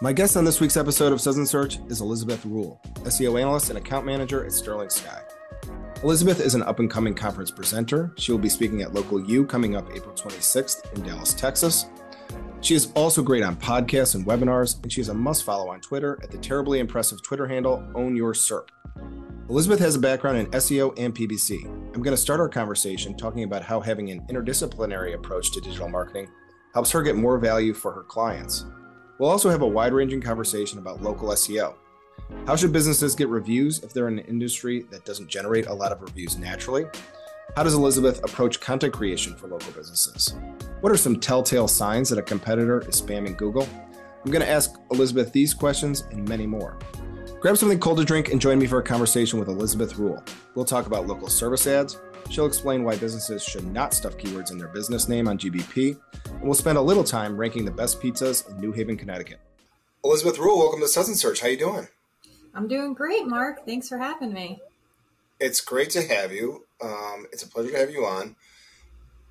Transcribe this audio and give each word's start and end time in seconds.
My 0.00 0.12
guest 0.12 0.36
on 0.36 0.44
this 0.44 0.60
week's 0.60 0.76
episode 0.76 1.12
of 1.12 1.20
Suds 1.20 1.38
and 1.38 1.48
Search 1.48 1.80
is 1.88 2.00
Elizabeth 2.00 2.46
Rule, 2.46 2.80
SEO 2.98 3.40
analyst 3.40 3.68
and 3.68 3.76
account 3.76 4.06
manager 4.06 4.44
at 4.44 4.52
Sterling 4.52 4.90
Sky. 4.90 5.22
Elizabeth 6.04 6.38
is 6.38 6.54
an 6.54 6.62
up 6.62 6.78
and 6.78 6.88
coming 6.88 7.14
conference 7.14 7.50
presenter. 7.50 8.12
She 8.16 8.30
will 8.30 8.38
be 8.38 8.48
speaking 8.48 8.80
at 8.80 8.94
Local 8.94 9.20
U 9.28 9.44
coming 9.44 9.74
up 9.74 9.90
April 9.92 10.14
26th 10.14 10.94
in 10.94 11.02
Dallas, 11.02 11.34
Texas. 11.34 11.86
She 12.60 12.76
is 12.76 12.92
also 12.94 13.24
great 13.24 13.42
on 13.42 13.56
podcasts 13.56 14.14
and 14.14 14.24
webinars, 14.24 14.80
and 14.84 14.92
she 14.92 15.00
is 15.00 15.08
a 15.08 15.14
must 15.14 15.42
follow 15.42 15.68
on 15.68 15.80
Twitter 15.80 16.16
at 16.22 16.30
the 16.30 16.38
terribly 16.38 16.78
impressive 16.78 17.20
Twitter 17.24 17.48
handle 17.48 17.84
Own 17.96 18.14
Your 18.14 18.34
SERP. 18.34 18.68
Elizabeth 19.48 19.80
has 19.80 19.96
a 19.96 19.98
background 19.98 20.38
in 20.38 20.46
SEO 20.52 20.96
and 20.96 21.12
PPC. 21.12 21.64
I'm 21.64 22.02
going 22.02 22.14
to 22.14 22.16
start 22.16 22.38
our 22.38 22.48
conversation 22.48 23.16
talking 23.16 23.42
about 23.42 23.64
how 23.64 23.80
having 23.80 24.12
an 24.12 24.20
interdisciplinary 24.28 25.14
approach 25.14 25.50
to 25.54 25.60
digital 25.60 25.88
marketing 25.88 26.28
helps 26.72 26.92
her 26.92 27.02
get 27.02 27.16
more 27.16 27.36
value 27.38 27.74
for 27.74 27.92
her 27.92 28.04
clients. 28.04 28.64
We'll 29.18 29.30
also 29.30 29.50
have 29.50 29.62
a 29.62 29.66
wide 29.66 29.92
ranging 29.92 30.20
conversation 30.20 30.78
about 30.78 31.02
local 31.02 31.28
SEO. 31.30 31.74
How 32.46 32.54
should 32.54 32.72
businesses 32.72 33.16
get 33.16 33.28
reviews 33.28 33.80
if 33.80 33.92
they're 33.92 34.06
in 34.06 34.20
an 34.20 34.24
industry 34.26 34.82
that 34.90 35.04
doesn't 35.04 35.28
generate 35.28 35.66
a 35.66 35.74
lot 35.74 35.90
of 35.90 36.00
reviews 36.02 36.38
naturally? 36.38 36.86
How 37.56 37.64
does 37.64 37.74
Elizabeth 37.74 38.22
approach 38.22 38.60
content 38.60 38.92
creation 38.92 39.34
for 39.34 39.48
local 39.48 39.72
businesses? 39.72 40.36
What 40.80 40.92
are 40.92 40.96
some 40.96 41.18
telltale 41.18 41.66
signs 41.66 42.08
that 42.10 42.18
a 42.18 42.22
competitor 42.22 42.80
is 42.88 43.02
spamming 43.02 43.36
Google? 43.36 43.68
I'm 44.24 44.30
going 44.30 44.44
to 44.44 44.50
ask 44.50 44.74
Elizabeth 44.92 45.32
these 45.32 45.52
questions 45.52 46.04
and 46.12 46.28
many 46.28 46.46
more. 46.46 46.78
Grab 47.40 47.56
something 47.56 47.80
cold 47.80 47.98
to 47.98 48.04
drink 48.04 48.30
and 48.30 48.40
join 48.40 48.58
me 48.58 48.66
for 48.66 48.78
a 48.78 48.82
conversation 48.82 49.40
with 49.40 49.48
Elizabeth 49.48 49.96
Rule. 49.96 50.22
We'll 50.54 50.64
talk 50.64 50.86
about 50.86 51.06
local 51.08 51.28
service 51.28 51.66
ads. 51.66 51.96
She'll 52.30 52.46
explain 52.46 52.84
why 52.84 52.96
businesses 52.96 53.42
should 53.42 53.66
not 53.66 53.94
stuff 53.94 54.16
keywords 54.18 54.50
in 54.50 54.58
their 54.58 54.68
business 54.68 55.08
name 55.08 55.28
on 55.28 55.38
GBP, 55.38 55.98
and 56.26 56.42
we'll 56.42 56.54
spend 56.54 56.76
a 56.76 56.82
little 56.82 57.04
time 57.04 57.36
ranking 57.36 57.64
the 57.64 57.70
best 57.70 58.00
pizzas 58.00 58.48
in 58.48 58.60
New 58.60 58.70
Haven, 58.72 58.96
Connecticut. 58.96 59.40
Elizabeth 60.04 60.38
Rule, 60.38 60.58
welcome 60.58 60.80
to 60.80 60.88
Suds 60.88 61.08
and 61.08 61.18
Search. 61.18 61.40
How 61.40 61.46
are 61.46 61.50
you 61.50 61.56
doing? 61.56 61.88
I'm 62.54 62.68
doing 62.68 62.92
great, 62.92 63.26
Mark. 63.26 63.64
Thanks 63.64 63.88
for 63.88 63.98
having 63.98 64.32
me. 64.32 64.60
It's 65.40 65.60
great 65.60 65.90
to 65.90 66.02
have 66.02 66.32
you. 66.32 66.66
Um, 66.82 67.26
it's 67.32 67.42
a 67.42 67.48
pleasure 67.48 67.70
to 67.70 67.78
have 67.78 67.90
you 67.90 68.04
on. 68.04 68.36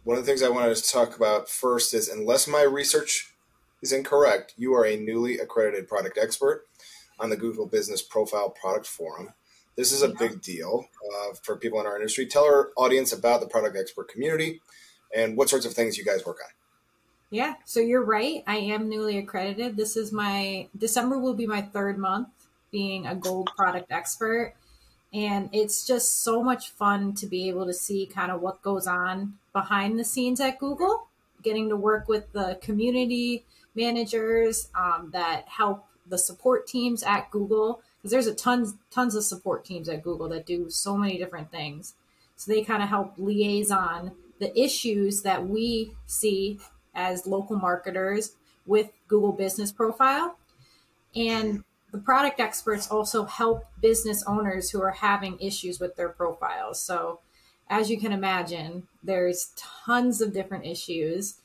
One 0.04 0.18
of 0.18 0.26
the 0.26 0.30
things 0.30 0.42
I 0.42 0.50
wanted 0.50 0.76
to 0.76 0.92
talk 0.92 1.16
about 1.16 1.50
first 1.50 1.94
is 1.94 2.10
unless 2.10 2.48
my 2.48 2.64
research 2.64 3.34
is 3.82 3.92
incorrect, 3.92 4.54
you 4.58 4.74
are 4.74 4.86
a 4.86 4.98
newly 4.98 5.38
accredited 5.38 5.88
product 5.88 6.18
expert 6.18 6.66
on 7.20 7.30
the 7.30 7.38
Google 7.38 7.68
Business 7.68 8.02
Profile 8.02 8.50
Product 8.50 8.88
Forum. 8.88 9.34
This 9.78 9.92
is 9.92 10.02
a 10.02 10.10
big 10.10 10.42
deal 10.42 10.90
uh, 11.06 11.36
for 11.44 11.56
people 11.56 11.80
in 11.80 11.86
our 11.86 11.96
industry. 11.96 12.26
Tell 12.26 12.46
our 12.46 12.72
audience 12.76 13.14
about 13.14 13.42
the 13.42 13.48
product 13.48 13.78
expert 13.78 14.10
community 14.10 14.60
and 15.16 15.38
what 15.38 15.50
sorts 15.50 15.68
of 15.68 15.74
things 15.74 15.98
you 15.98 16.04
guys 16.04 16.26
work 16.26 16.40
on. 16.44 16.52
Yeah, 17.30 17.56
so 17.64 17.80
you're 17.80 18.04
right. 18.04 18.44
I 18.48 18.58
am 18.58 18.90
newly 18.90 19.20
accredited. 19.20 19.78
This 19.78 19.96
is 19.96 20.12
my 20.12 20.68
December 20.76 21.20
will 21.20 21.36
be 21.36 21.46
my 21.46 21.62
third 21.62 22.00
month 22.00 22.30
being 22.72 23.06
a 23.06 23.16
gold 23.16 23.52
product 23.56 23.92
expert. 23.92 24.56
And 25.14 25.50
it's 25.54 25.86
just 25.86 26.24
so 26.24 26.42
much 26.44 26.72
fun 26.72 27.14
to 27.16 27.28
be 27.28 27.48
able 27.48 27.66
to 27.66 27.74
see 27.74 28.08
kind 28.08 28.32
of 28.32 28.42
what 28.42 28.62
goes 28.64 28.88
on 28.88 29.38
behind 29.54 30.00
the 30.00 30.04
scenes 30.04 30.42
at 30.42 30.58
Google, 30.58 31.08
getting 31.44 31.70
to 31.70 31.76
work 31.76 32.08
with 32.08 32.32
the 32.34 32.58
community 32.62 33.46
managers 33.76 34.70
um, 34.76 35.12
that 35.14 35.48
help 35.48 35.86
the 36.08 36.18
support 36.18 36.66
teams 36.68 37.04
at 37.04 37.30
Google 37.30 37.82
because 38.08 38.26
there's 38.26 38.34
a 38.34 38.42
tons 38.42 38.76
tons 38.90 39.16
of 39.16 39.24
support 39.24 39.66
teams 39.66 39.90
at 39.90 40.02
Google 40.02 40.30
that 40.30 40.46
do 40.46 40.70
so 40.70 40.96
many 40.96 41.18
different 41.18 41.52
things. 41.52 41.96
So 42.38 42.52
they 42.52 42.64
kind 42.64 42.82
of 42.82 42.88
help 42.88 43.16
liaison 43.18 44.14
the 44.40 44.58
issues 44.58 45.24
that 45.24 45.46
we 45.46 45.92
see 46.06 46.60
as 46.96 47.28
local 47.28 47.58
marketers 47.58 48.36
with 48.66 48.92
Google 49.10 49.34
Business 49.34 49.74
Profile. 49.74 50.38
And 51.16 51.66
the 51.92 51.98
product 51.98 52.40
experts 52.40 52.88
also 52.90 53.26
help 53.26 53.66
business 53.82 54.24
owners 54.26 54.70
who 54.70 54.82
are 54.82 54.92
having 54.92 55.38
issues 55.42 55.80
with 55.80 55.98
their 55.98 56.10
profiles. 56.10 56.80
So, 56.80 57.20
as 57.70 57.90
you 57.90 58.00
can 58.00 58.14
imagine, 58.14 58.88
there's 59.04 59.52
tons 59.58 60.22
of 60.22 60.32
different 60.32 60.66
issues 60.66 61.40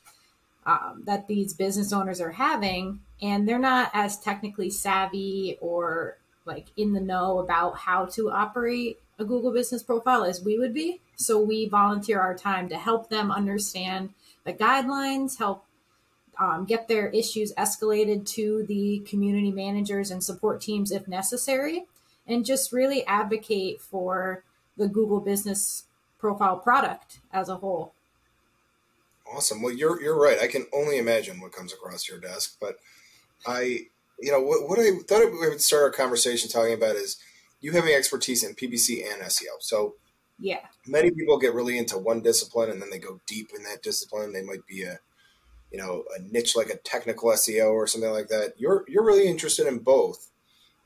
um, 0.65 1.03
that 1.05 1.27
these 1.27 1.53
business 1.53 1.91
owners 1.91 2.21
are 2.21 2.31
having, 2.31 3.01
and 3.21 3.45
they're 3.47 3.59
not 3.59 3.91
as 3.93 4.17
technically 4.17 4.69
savvy 4.69 5.57
or 5.59 6.19
like 6.45 6.67
in 6.75 6.93
the 6.93 6.99
know 6.99 7.39
about 7.39 7.77
how 7.77 8.05
to 8.05 8.31
operate 8.31 8.99
a 9.19 9.25
Google 9.25 9.53
business 9.53 9.83
profile 9.83 10.23
as 10.23 10.43
we 10.43 10.57
would 10.57 10.73
be. 10.73 11.01
So 11.15 11.39
we 11.39 11.67
volunteer 11.67 12.19
our 12.19 12.35
time 12.35 12.69
to 12.69 12.77
help 12.77 13.09
them 13.09 13.31
understand 13.31 14.09
the 14.43 14.53
guidelines, 14.53 15.37
help 15.37 15.65
um, 16.39 16.65
get 16.65 16.87
their 16.87 17.09
issues 17.09 17.53
escalated 17.53 18.25
to 18.31 18.63
the 18.67 18.99
community 19.07 19.51
managers 19.51 20.09
and 20.11 20.23
support 20.23 20.61
teams 20.61 20.91
if 20.91 21.07
necessary, 21.07 21.85
and 22.27 22.45
just 22.45 22.71
really 22.71 23.05
advocate 23.05 23.81
for 23.81 24.43
the 24.77 24.87
Google 24.87 25.19
business 25.19 25.85
profile 26.17 26.57
product 26.57 27.19
as 27.31 27.49
a 27.49 27.57
whole. 27.57 27.93
Awesome. 29.31 29.61
Well, 29.61 29.73
you're 29.73 30.01
you're 30.01 30.19
right. 30.19 30.39
I 30.39 30.47
can 30.47 30.65
only 30.73 30.97
imagine 30.97 31.39
what 31.39 31.51
comes 31.51 31.73
across 31.73 32.07
your 32.09 32.19
desk, 32.19 32.57
but 32.59 32.77
I, 33.45 33.87
you 34.23 34.31
know, 34.31 34.41
what, 34.41 34.69
what 34.69 34.79
I 34.79 34.91
thought 35.07 35.31
we 35.31 35.49
would 35.49 35.61
start 35.61 35.83
our 35.83 35.91
conversation 35.91 36.49
talking 36.49 36.73
about 36.73 36.95
is 36.95 37.17
you 37.59 37.73
having 37.73 37.93
expertise 37.93 38.43
in 38.43 38.55
PPC 38.55 39.03
and 39.11 39.21
SEO. 39.23 39.59
So, 39.59 39.95
yeah, 40.39 40.61
many 40.87 41.11
people 41.11 41.37
get 41.37 41.53
really 41.53 41.77
into 41.77 41.97
one 41.97 42.21
discipline 42.21 42.69
and 42.69 42.81
then 42.81 42.89
they 42.89 42.99
go 42.99 43.19
deep 43.27 43.49
in 43.55 43.63
that 43.63 43.83
discipline. 43.83 44.31
They 44.31 44.41
might 44.41 44.65
be 44.65 44.83
a, 44.83 44.99
you 45.71 45.77
know, 45.77 46.05
a 46.17 46.21
niche 46.21 46.55
like 46.55 46.69
a 46.69 46.77
technical 46.77 47.29
SEO 47.31 47.71
or 47.71 47.85
something 47.85 48.11
like 48.11 48.29
that. 48.29 48.53
You're 48.57 48.85
you're 48.87 49.05
really 49.05 49.27
interested 49.27 49.67
in 49.67 49.79
both, 49.79 50.29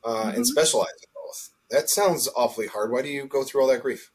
uh, 0.03 0.09
mm-hmm. 0.09 0.38
and 0.38 0.47
specialize 0.47 0.88
in 0.90 1.09
both. 1.14 1.50
That 1.70 1.90
sounds 1.90 2.28
awfully 2.36 2.68
hard. 2.68 2.92
Why 2.92 3.03
do 3.03 3.09
you 3.09 3.28
go 3.28 3.44
through 3.44 3.62
all 3.62 3.68
that 3.68 3.84
grief? 3.84 4.12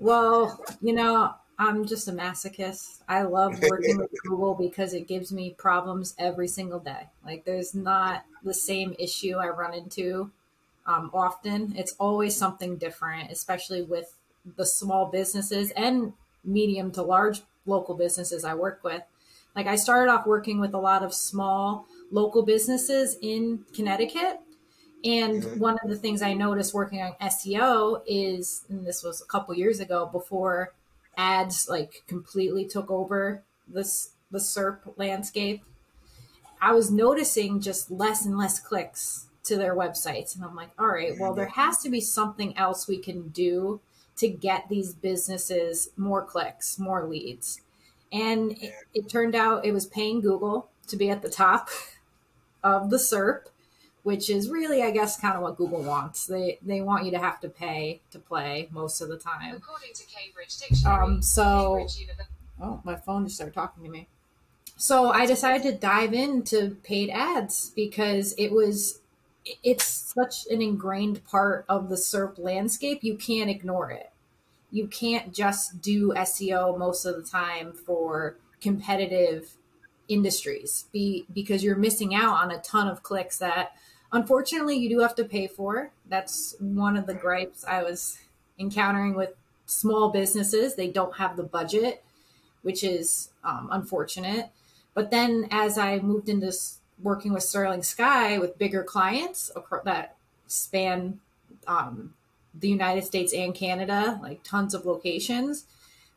Well, 0.00 0.64
you 0.80 0.94
know, 0.94 1.32
I'm 1.62 1.86
just 1.86 2.08
a 2.08 2.12
masochist. 2.12 3.02
I 3.08 3.22
love 3.22 3.62
working 3.62 3.98
with 3.98 4.10
Google 4.24 4.54
because 4.54 4.94
it 4.94 5.06
gives 5.06 5.32
me 5.32 5.54
problems 5.56 6.12
every 6.18 6.48
single 6.48 6.80
day. 6.80 7.06
Like 7.24 7.44
there's 7.44 7.72
not 7.72 8.24
the 8.42 8.52
same 8.52 8.96
issue 8.98 9.36
I 9.36 9.48
run 9.48 9.72
into 9.72 10.32
um, 10.86 11.10
often. 11.14 11.74
It's 11.76 11.94
always 12.00 12.36
something 12.36 12.78
different, 12.78 13.30
especially 13.30 13.82
with 13.82 14.12
the 14.56 14.66
small 14.66 15.06
businesses 15.06 15.70
and 15.76 16.14
medium 16.44 16.90
to 16.92 17.02
large 17.02 17.42
local 17.64 17.94
businesses 17.94 18.44
I 18.44 18.54
work 18.54 18.80
with. 18.82 19.02
Like 19.54 19.68
I 19.68 19.76
started 19.76 20.10
off 20.10 20.26
working 20.26 20.58
with 20.58 20.74
a 20.74 20.78
lot 20.78 21.04
of 21.04 21.14
small 21.14 21.86
local 22.10 22.42
businesses 22.42 23.16
in 23.22 23.64
Connecticut. 23.72 24.40
And 25.04 25.44
mm-hmm. 25.44 25.60
one 25.60 25.78
of 25.84 25.90
the 25.90 25.96
things 25.96 26.22
I 26.22 26.34
noticed 26.34 26.74
working 26.74 27.02
on 27.02 27.12
SEO 27.22 28.02
is, 28.04 28.64
and 28.68 28.84
this 28.84 29.04
was 29.04 29.22
a 29.22 29.26
couple 29.26 29.54
years 29.54 29.78
ago 29.78 30.06
before 30.06 30.72
ads 31.16 31.68
like 31.68 32.02
completely 32.06 32.64
took 32.64 32.90
over 32.90 33.42
this 33.68 34.10
the 34.30 34.38
SERP 34.38 34.96
landscape, 34.96 35.62
I 36.60 36.72
was 36.72 36.90
noticing 36.90 37.60
just 37.60 37.90
less 37.90 38.24
and 38.24 38.38
less 38.38 38.58
clicks 38.58 39.26
to 39.44 39.56
their 39.56 39.74
websites. 39.74 40.34
And 40.34 40.44
I'm 40.44 40.56
like, 40.56 40.70
all 40.78 40.86
right, 40.86 41.12
well, 41.18 41.34
there 41.34 41.46
has 41.46 41.78
to 41.78 41.90
be 41.90 42.00
something 42.00 42.56
else 42.56 42.88
we 42.88 42.98
can 42.98 43.28
do 43.28 43.80
to 44.16 44.28
get 44.28 44.68
these 44.68 44.94
businesses 44.94 45.90
more 45.96 46.24
clicks, 46.24 46.78
more 46.78 47.06
leads. 47.06 47.60
And 48.12 48.52
it, 48.52 48.72
it 48.94 49.08
turned 49.08 49.34
out 49.34 49.64
it 49.64 49.72
was 49.72 49.86
paying 49.86 50.20
Google 50.20 50.70
to 50.88 50.96
be 50.96 51.10
at 51.10 51.22
the 51.22 51.30
top 51.30 51.68
of 52.64 52.90
the 52.90 52.98
SERP 52.98 53.46
which 54.02 54.28
is 54.28 54.48
really, 54.48 54.82
I 54.82 54.90
guess, 54.90 55.18
kind 55.18 55.36
of 55.36 55.42
what 55.42 55.56
Google 55.56 55.82
wants. 55.82 56.26
They 56.26 56.58
they 56.62 56.80
want 56.80 57.04
you 57.04 57.10
to 57.12 57.18
have 57.18 57.40
to 57.40 57.48
pay 57.48 58.00
to 58.10 58.18
play 58.18 58.68
most 58.72 59.00
of 59.00 59.08
the 59.08 59.16
time. 59.16 59.54
According 59.56 59.92
to 59.94 60.02
Cambridge 60.06 60.58
Dictionary. 60.58 61.02
Um, 61.02 61.22
so, 61.22 61.86
oh, 62.60 62.80
my 62.84 62.96
phone 62.96 63.24
just 63.24 63.36
started 63.36 63.54
talking 63.54 63.84
to 63.84 63.90
me. 63.90 64.08
So 64.76 65.10
I 65.10 65.26
decided 65.26 65.62
to 65.64 65.78
dive 65.78 66.12
into 66.12 66.76
paid 66.82 67.10
ads 67.10 67.70
because 67.76 68.34
it 68.36 68.50
was 68.52 69.00
it's 69.62 69.84
such 69.84 70.46
an 70.50 70.62
ingrained 70.62 71.24
part 71.24 71.64
of 71.68 71.88
the 71.88 71.96
SERP 71.96 72.38
landscape. 72.38 73.02
You 73.02 73.16
can't 73.16 73.50
ignore 73.50 73.90
it. 73.90 74.10
You 74.70 74.86
can't 74.86 75.32
just 75.32 75.80
do 75.80 76.12
SEO 76.16 76.78
most 76.78 77.04
of 77.04 77.16
the 77.16 77.22
time 77.22 77.72
for 77.72 78.36
competitive 78.60 79.56
industries 80.08 80.86
be, 80.92 81.26
because 81.32 81.62
you're 81.62 81.76
missing 81.76 82.14
out 82.14 82.34
on 82.34 82.50
a 82.50 82.58
ton 82.60 82.88
of 82.88 83.02
clicks 83.02 83.38
that 83.38 83.72
Unfortunately, 84.12 84.76
you 84.76 84.90
do 84.90 85.00
have 85.00 85.14
to 85.14 85.24
pay 85.24 85.46
for. 85.46 85.90
That's 86.06 86.54
one 86.60 86.96
of 86.96 87.06
the 87.06 87.14
gripes 87.14 87.64
I 87.64 87.82
was 87.82 88.18
encountering 88.58 89.14
with 89.14 89.30
small 89.64 90.10
businesses. 90.10 90.74
They 90.74 90.88
don't 90.88 91.16
have 91.16 91.36
the 91.36 91.42
budget, 91.42 92.04
which 92.60 92.84
is 92.84 93.30
um, 93.42 93.68
unfortunate. 93.72 94.50
But 94.94 95.10
then 95.10 95.48
as 95.50 95.78
I 95.78 95.98
moved 96.00 96.28
into 96.28 96.52
working 97.02 97.32
with 97.32 97.42
Sterling 97.42 97.82
Sky 97.82 98.38
with 98.38 98.58
bigger 98.58 98.84
clients 98.84 99.50
that 99.84 100.16
span 100.46 101.20
um, 101.66 102.14
the 102.54 102.68
United 102.68 103.04
States 103.04 103.32
and 103.32 103.54
Canada, 103.54 104.20
like 104.22 104.42
tons 104.42 104.74
of 104.74 104.84
locations, 104.84 105.64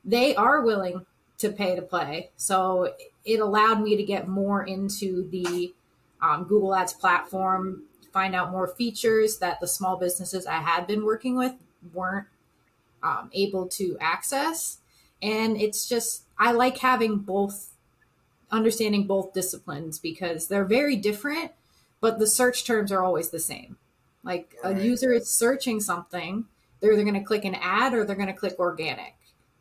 they 0.04 0.36
are 0.36 0.62
willing 0.62 1.06
to 1.38 1.50
pay 1.50 1.76
to 1.76 1.82
play. 1.82 2.30
So 2.36 2.94
it 3.24 3.40
allowed 3.40 3.82
me 3.82 3.96
to 3.96 4.04
get 4.04 4.28
more 4.28 4.64
into 4.64 5.28
the 5.30 5.74
um, 6.22 6.44
Google 6.44 6.76
Ads 6.76 6.94
platform, 6.94 7.84
find 8.12 8.34
out 8.34 8.52
more 8.52 8.68
features 8.68 9.40
that 9.40 9.60
the 9.60 9.68
small 9.68 9.98
businesses 9.98 10.48
I 10.48 10.60
had 10.60 10.88
been 10.88 11.06
working 11.06 11.36
with 11.36 11.54
weren't 11.94 12.28
um, 13.04 13.30
able 13.34 13.68
to 13.68 13.98
access. 14.00 14.80
And 15.22 15.58
it's 15.58 15.88
just, 15.88 16.24
I 16.38 16.52
like 16.52 16.78
having 16.78 17.18
both, 17.18 17.74
understanding 18.52 19.06
both 19.06 19.34
disciplines 19.34 20.00
because 20.00 20.48
they're 20.48 20.66
very 20.66 20.96
different, 20.96 21.52
but 22.00 22.20
the 22.20 22.28
search 22.28 22.66
terms 22.66 22.92
are 22.92 23.04
always 23.04 23.30
the 23.30 23.40
same. 23.40 23.78
Like 24.24 24.56
a 24.64 24.74
user 24.74 25.12
is 25.14 25.30
searching 25.30 25.80
something, 25.80 26.46
they're 26.80 26.94
either 26.94 27.04
going 27.04 27.16
to 27.16 27.22
click 27.22 27.46
an 27.46 27.56
ad 27.56 27.94
or 27.94 28.06
they're 28.06 28.16
going 28.16 28.28
to 28.28 28.34
click 28.34 28.60
organic. 28.60 29.16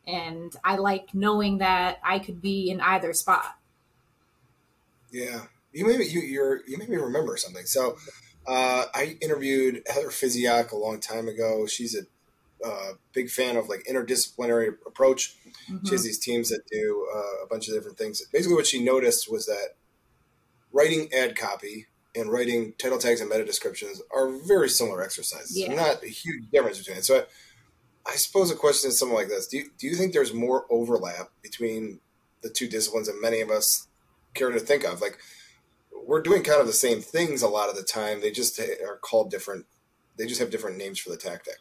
And 0.07 0.55
I 0.63 0.77
like 0.77 1.13
knowing 1.13 1.59
that 1.59 1.99
I 2.03 2.19
could 2.19 2.41
be 2.41 2.69
in 2.69 2.79
either 2.81 3.13
spot. 3.13 3.57
Yeah, 5.11 5.43
you 5.75 5.85
made 5.85 5.99
me 5.99 6.07
you 6.07 6.21
you're, 6.21 6.61
you 6.65 6.77
made 6.77 6.89
me 6.89 6.95
remember 6.95 7.37
something. 7.37 7.65
So 7.65 7.97
uh, 8.47 8.85
I 8.93 9.17
interviewed 9.21 9.83
Heather 9.87 10.09
Physioc 10.09 10.71
a 10.71 10.77
long 10.77 10.99
time 10.99 11.27
ago. 11.27 11.67
She's 11.67 11.95
a 11.95 12.05
uh, 12.65 12.93
big 13.13 13.29
fan 13.29 13.57
of 13.57 13.67
like 13.67 13.83
interdisciplinary 13.89 14.75
approach. 14.87 15.35
Mm-hmm. 15.69 15.85
She 15.85 15.91
has 15.91 16.01
mm-hmm. 16.01 16.07
these 16.07 16.19
teams 16.19 16.49
that 16.49 16.61
do 16.71 17.07
uh, 17.13 17.43
a 17.43 17.47
bunch 17.47 17.67
of 17.67 17.73
different 17.75 17.97
things. 17.97 18.25
Basically, 18.31 18.55
what 18.55 18.65
she 18.65 18.83
noticed 18.83 19.29
was 19.29 19.45
that 19.47 19.75
writing 20.71 21.09
ad 21.13 21.35
copy 21.35 21.87
and 22.15 22.31
writing 22.31 22.73
title 22.77 22.97
tags 22.97 23.19
and 23.19 23.29
meta 23.29 23.43
descriptions 23.43 24.01
are 24.15 24.31
very 24.47 24.69
similar 24.69 25.03
exercises. 25.03 25.57
Yeah. 25.57 25.73
Not 25.73 26.03
a 26.03 26.07
huge 26.07 26.49
difference 26.51 26.77
between 26.77 26.97
it. 26.97 27.05
So 27.05 27.19
I, 27.19 28.11
I 28.11 28.15
suppose 28.15 28.49
a 28.49 28.55
question 28.55 28.89
is 28.89 28.97
something 28.97 29.17
like 29.17 29.27
this: 29.27 29.47
Do 29.47 29.57
you, 29.57 29.65
do 29.77 29.87
you 29.87 29.95
think 29.95 30.13
there's 30.13 30.33
more 30.33 30.65
overlap 30.69 31.31
between 31.41 31.99
the 32.43 32.49
two 32.49 32.69
disciplines 32.69 33.07
than 33.07 33.19
many 33.19 33.41
of 33.41 33.49
us 33.49 33.87
care 34.33 34.51
to 34.51 34.59
think 34.59 34.85
of? 34.85 35.01
Like 35.01 35.17
we're 36.05 36.21
doing 36.21 36.43
kind 36.43 36.61
of 36.61 36.67
the 36.67 36.73
same 36.73 37.01
things 37.01 37.41
a 37.41 37.47
lot 37.47 37.69
of 37.69 37.75
the 37.75 37.83
time. 37.83 38.21
They 38.21 38.31
just 38.31 38.59
are 38.59 38.97
called 39.01 39.31
different. 39.31 39.65
They 40.17 40.25
just 40.25 40.39
have 40.39 40.49
different 40.49 40.77
names 40.77 40.99
for 40.99 41.09
the 41.09 41.17
tactic. 41.17 41.57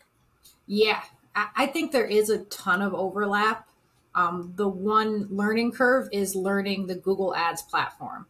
Yeah, 0.66 1.02
I 1.34 1.66
think 1.66 1.92
there 1.92 2.06
is 2.06 2.30
a 2.30 2.44
ton 2.44 2.80
of 2.80 2.94
overlap. 2.94 3.68
Um, 4.14 4.52
the 4.56 4.68
one 4.68 5.26
learning 5.30 5.72
curve 5.72 6.08
is 6.12 6.36
learning 6.36 6.86
the 6.86 6.94
Google 6.94 7.34
Ads 7.34 7.62
platform. 7.62 8.26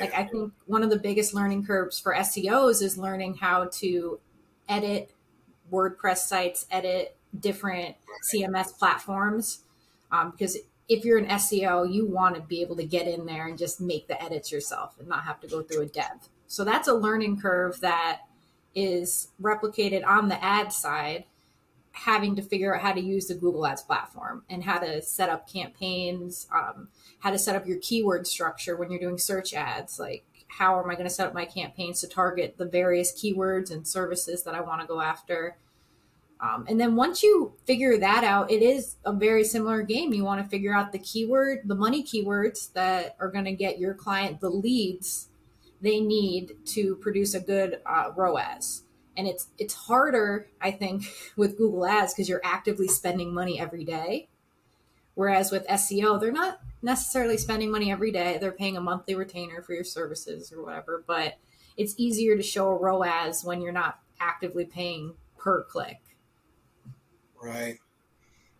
Like 0.00 0.14
I 0.14 0.24
think 0.24 0.52
one 0.66 0.82
of 0.82 0.90
the 0.90 0.98
biggest 0.98 1.34
learning 1.34 1.66
curves 1.66 2.00
for 2.00 2.14
SEOs 2.14 2.82
is 2.82 2.98
learning 2.98 3.34
how 3.34 3.66
to 3.74 4.18
edit 4.68 5.12
WordPress 5.70 6.18
sites, 6.18 6.66
edit 6.70 7.16
different 7.38 7.96
CMS 8.32 8.76
platforms. 8.76 9.60
Um, 10.10 10.30
because 10.30 10.56
if 10.88 11.04
you're 11.04 11.18
an 11.18 11.26
SEO, 11.26 11.90
you 11.92 12.06
want 12.06 12.34
to 12.36 12.42
be 12.42 12.60
able 12.60 12.76
to 12.76 12.84
get 12.84 13.08
in 13.08 13.26
there 13.26 13.46
and 13.46 13.58
just 13.58 13.80
make 13.80 14.06
the 14.06 14.22
edits 14.22 14.52
yourself 14.52 14.96
and 14.98 15.08
not 15.08 15.24
have 15.24 15.40
to 15.40 15.46
go 15.46 15.62
through 15.62 15.82
a 15.82 15.86
dev. 15.86 16.28
So 16.46 16.64
that's 16.64 16.88
a 16.88 16.94
learning 16.94 17.40
curve 17.40 17.80
that 17.80 18.22
is 18.74 19.28
replicated 19.40 20.04
on 20.06 20.28
the 20.28 20.42
ad 20.44 20.72
side 20.72 21.24
having 21.92 22.34
to 22.34 22.42
figure 22.42 22.74
out 22.74 22.82
how 22.82 22.92
to 22.92 23.00
use 23.00 23.28
the 23.28 23.34
Google 23.34 23.64
Ads 23.64 23.82
platform 23.82 24.42
and 24.50 24.64
how 24.64 24.78
to 24.78 25.00
set 25.00 25.28
up 25.30 25.48
campaigns, 25.48 26.48
um, 26.52 26.88
how 27.20 27.30
to 27.30 27.38
set 27.38 27.54
up 27.54 27.68
your 27.68 27.78
keyword 27.78 28.26
structure 28.26 28.76
when 28.76 28.90
you're 28.90 29.00
doing 29.00 29.16
search 29.16 29.54
ads. 29.54 30.00
Like, 30.00 30.24
how 30.48 30.82
am 30.82 30.90
I 30.90 30.94
going 30.94 31.06
to 31.06 31.14
set 31.14 31.28
up 31.28 31.34
my 31.34 31.44
campaigns 31.44 32.00
to 32.00 32.08
target 32.08 32.56
the 32.58 32.66
various 32.66 33.12
keywords 33.12 33.70
and 33.70 33.86
services 33.86 34.42
that 34.42 34.56
I 34.56 34.60
want 34.60 34.80
to 34.80 34.88
go 34.88 35.00
after? 35.00 35.56
Um, 36.40 36.66
and 36.68 36.80
then 36.80 36.96
once 36.96 37.22
you 37.22 37.54
figure 37.64 37.96
that 37.98 38.24
out, 38.24 38.50
it 38.50 38.62
is 38.62 38.96
a 39.04 39.12
very 39.12 39.44
similar 39.44 39.82
game. 39.82 40.12
You 40.12 40.24
want 40.24 40.42
to 40.42 40.48
figure 40.48 40.74
out 40.74 40.92
the 40.92 40.98
keyword, 40.98 41.60
the 41.64 41.74
money 41.74 42.02
keywords 42.02 42.72
that 42.74 43.16
are 43.20 43.30
going 43.30 43.46
to 43.46 43.52
get 43.52 43.78
your 43.78 43.94
client 43.94 44.40
the 44.40 44.50
leads 44.50 45.28
they 45.84 46.00
need 46.00 46.56
to 46.64 46.96
produce 46.96 47.34
a 47.34 47.40
good 47.40 47.80
uh, 47.84 48.10
ROAS. 48.16 48.84
And 49.16 49.28
it's 49.28 49.46
it's 49.58 49.74
harder 49.74 50.48
i 50.60 50.72
think 50.72 51.04
with 51.36 51.56
google 51.56 51.86
ads 51.86 52.12
because 52.12 52.28
you're 52.28 52.40
actively 52.42 52.88
spending 52.88 53.32
money 53.32 53.60
every 53.60 53.84
day. 53.84 54.28
Whereas 55.14 55.52
with 55.52 55.66
seo 55.68 56.20
they're 56.20 56.32
not 56.32 56.60
necessarily 56.82 57.36
spending 57.36 57.70
money 57.70 57.92
every 57.92 58.10
day. 58.10 58.38
They're 58.40 58.50
paying 58.50 58.76
a 58.76 58.80
monthly 58.80 59.14
retainer 59.14 59.62
for 59.62 59.74
your 59.74 59.84
services 59.84 60.52
or 60.52 60.64
whatever 60.64 61.04
but 61.06 61.34
it's 61.76 61.94
easier 61.96 62.36
to 62.36 62.42
show 62.42 62.68
a 62.68 62.76
roas 62.76 63.44
when 63.44 63.60
you're 63.60 63.72
not 63.72 64.00
actively 64.20 64.64
paying 64.64 65.14
per 65.36 65.62
click 65.64 66.00
right 67.44 67.78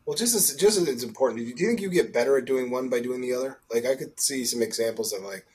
well 0.06 0.16
just 0.16 0.34
as 0.34 0.54
just 0.54 0.78
as 0.78 0.88
it's 0.88 1.02
important 1.02 1.40
do 1.40 1.46
you 1.46 1.68
think 1.68 1.80
you 1.80 1.88
get 1.88 2.12
better 2.12 2.36
at 2.36 2.44
doing 2.44 2.70
one 2.70 2.88
by 2.88 3.00
doing 3.00 3.20
the 3.20 3.32
other 3.32 3.58
like 3.72 3.86
i 3.86 3.94
could 3.94 4.18
see 4.20 4.44
some 4.44 4.62
examples 4.62 5.12
of 5.12 5.22
like 5.22 5.46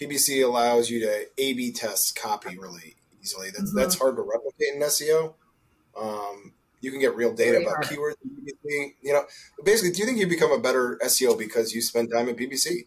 ppc 0.00 0.44
allows 0.44 0.88
you 0.88 1.00
to 1.00 1.26
a 1.38 1.52
b 1.54 1.72
test 1.72 2.16
copy 2.16 2.56
really 2.58 2.94
easily. 3.24 3.48
That's 3.50 3.70
mm-hmm. 3.70 3.78
that's 3.78 3.98
hard 3.98 4.16
to 4.16 4.22
replicate 4.22 4.74
in 4.74 4.80
SEO. 4.80 5.34
Um, 5.98 6.52
you 6.80 6.90
can 6.90 7.00
get 7.00 7.16
real 7.16 7.34
data 7.34 7.60
about 7.62 7.84
hard. 7.84 7.86
keywords. 7.86 8.14
You 9.02 9.12
know, 9.12 9.24
basically, 9.64 9.92
do 9.92 9.98
you 10.00 10.06
think 10.06 10.18
you 10.18 10.26
become 10.26 10.52
a 10.52 10.58
better 10.58 10.98
SEO 11.04 11.38
because 11.38 11.74
you 11.74 11.80
spend 11.80 12.10
time 12.10 12.28
at 12.28 12.36
PPC? 12.36 12.86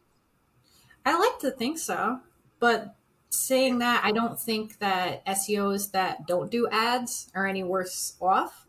I 1.05 1.17
like 1.17 1.39
to 1.39 1.51
think 1.51 1.79
so, 1.79 2.19
but 2.59 2.95
saying 3.29 3.79
that, 3.79 4.03
I 4.03 4.11
don't 4.11 4.39
think 4.39 4.79
that 4.79 5.25
SEOs 5.25 5.91
that 5.91 6.27
don't 6.27 6.51
do 6.51 6.67
ads 6.69 7.31
are 7.33 7.47
any 7.47 7.63
worse 7.63 8.15
off. 8.21 8.66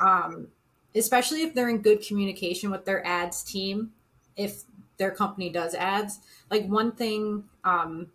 Um, 0.00 0.48
especially 0.94 1.42
if 1.42 1.54
they're 1.54 1.68
in 1.68 1.82
good 1.82 2.06
communication 2.06 2.70
with 2.70 2.84
their 2.84 3.04
ads 3.06 3.42
team, 3.42 3.92
if 4.36 4.62
their 4.96 5.10
company 5.10 5.50
does 5.50 5.74
ads. 5.74 6.20
Like 6.50 6.66
one 6.66 6.92
thing 6.92 7.44
um, 7.64 8.08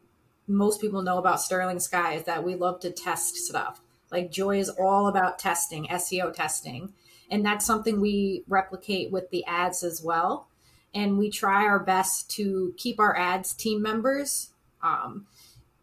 most 0.47 0.81
people 0.81 1.01
know 1.01 1.17
about 1.17 1.41
Sterling 1.41 1.79
Sky 1.79 2.13
is 2.13 2.23
that 2.23 2.43
we 2.43 2.55
love 2.55 2.79
to 2.81 2.91
test 2.91 3.35
stuff. 3.35 3.81
Like 4.11 4.31
Joy 4.31 4.59
is 4.59 4.69
all 4.69 5.07
about 5.07 5.39
testing, 5.39 5.85
SEO 5.87 6.33
testing. 6.33 6.93
And 7.29 7.45
that's 7.45 7.65
something 7.65 8.01
we 8.01 8.43
replicate 8.47 9.11
with 9.11 9.29
the 9.29 9.45
ads 9.45 9.83
as 9.83 10.01
well. 10.01 10.47
And 10.93 11.19
we 11.19 11.29
try 11.29 11.65
our 11.65 11.79
best 11.79 12.31
to 12.31 12.73
keep 12.77 12.99
our 12.99 13.15
ads 13.15 13.53
team 13.53 13.83
members 13.83 14.49
um, 14.81 15.27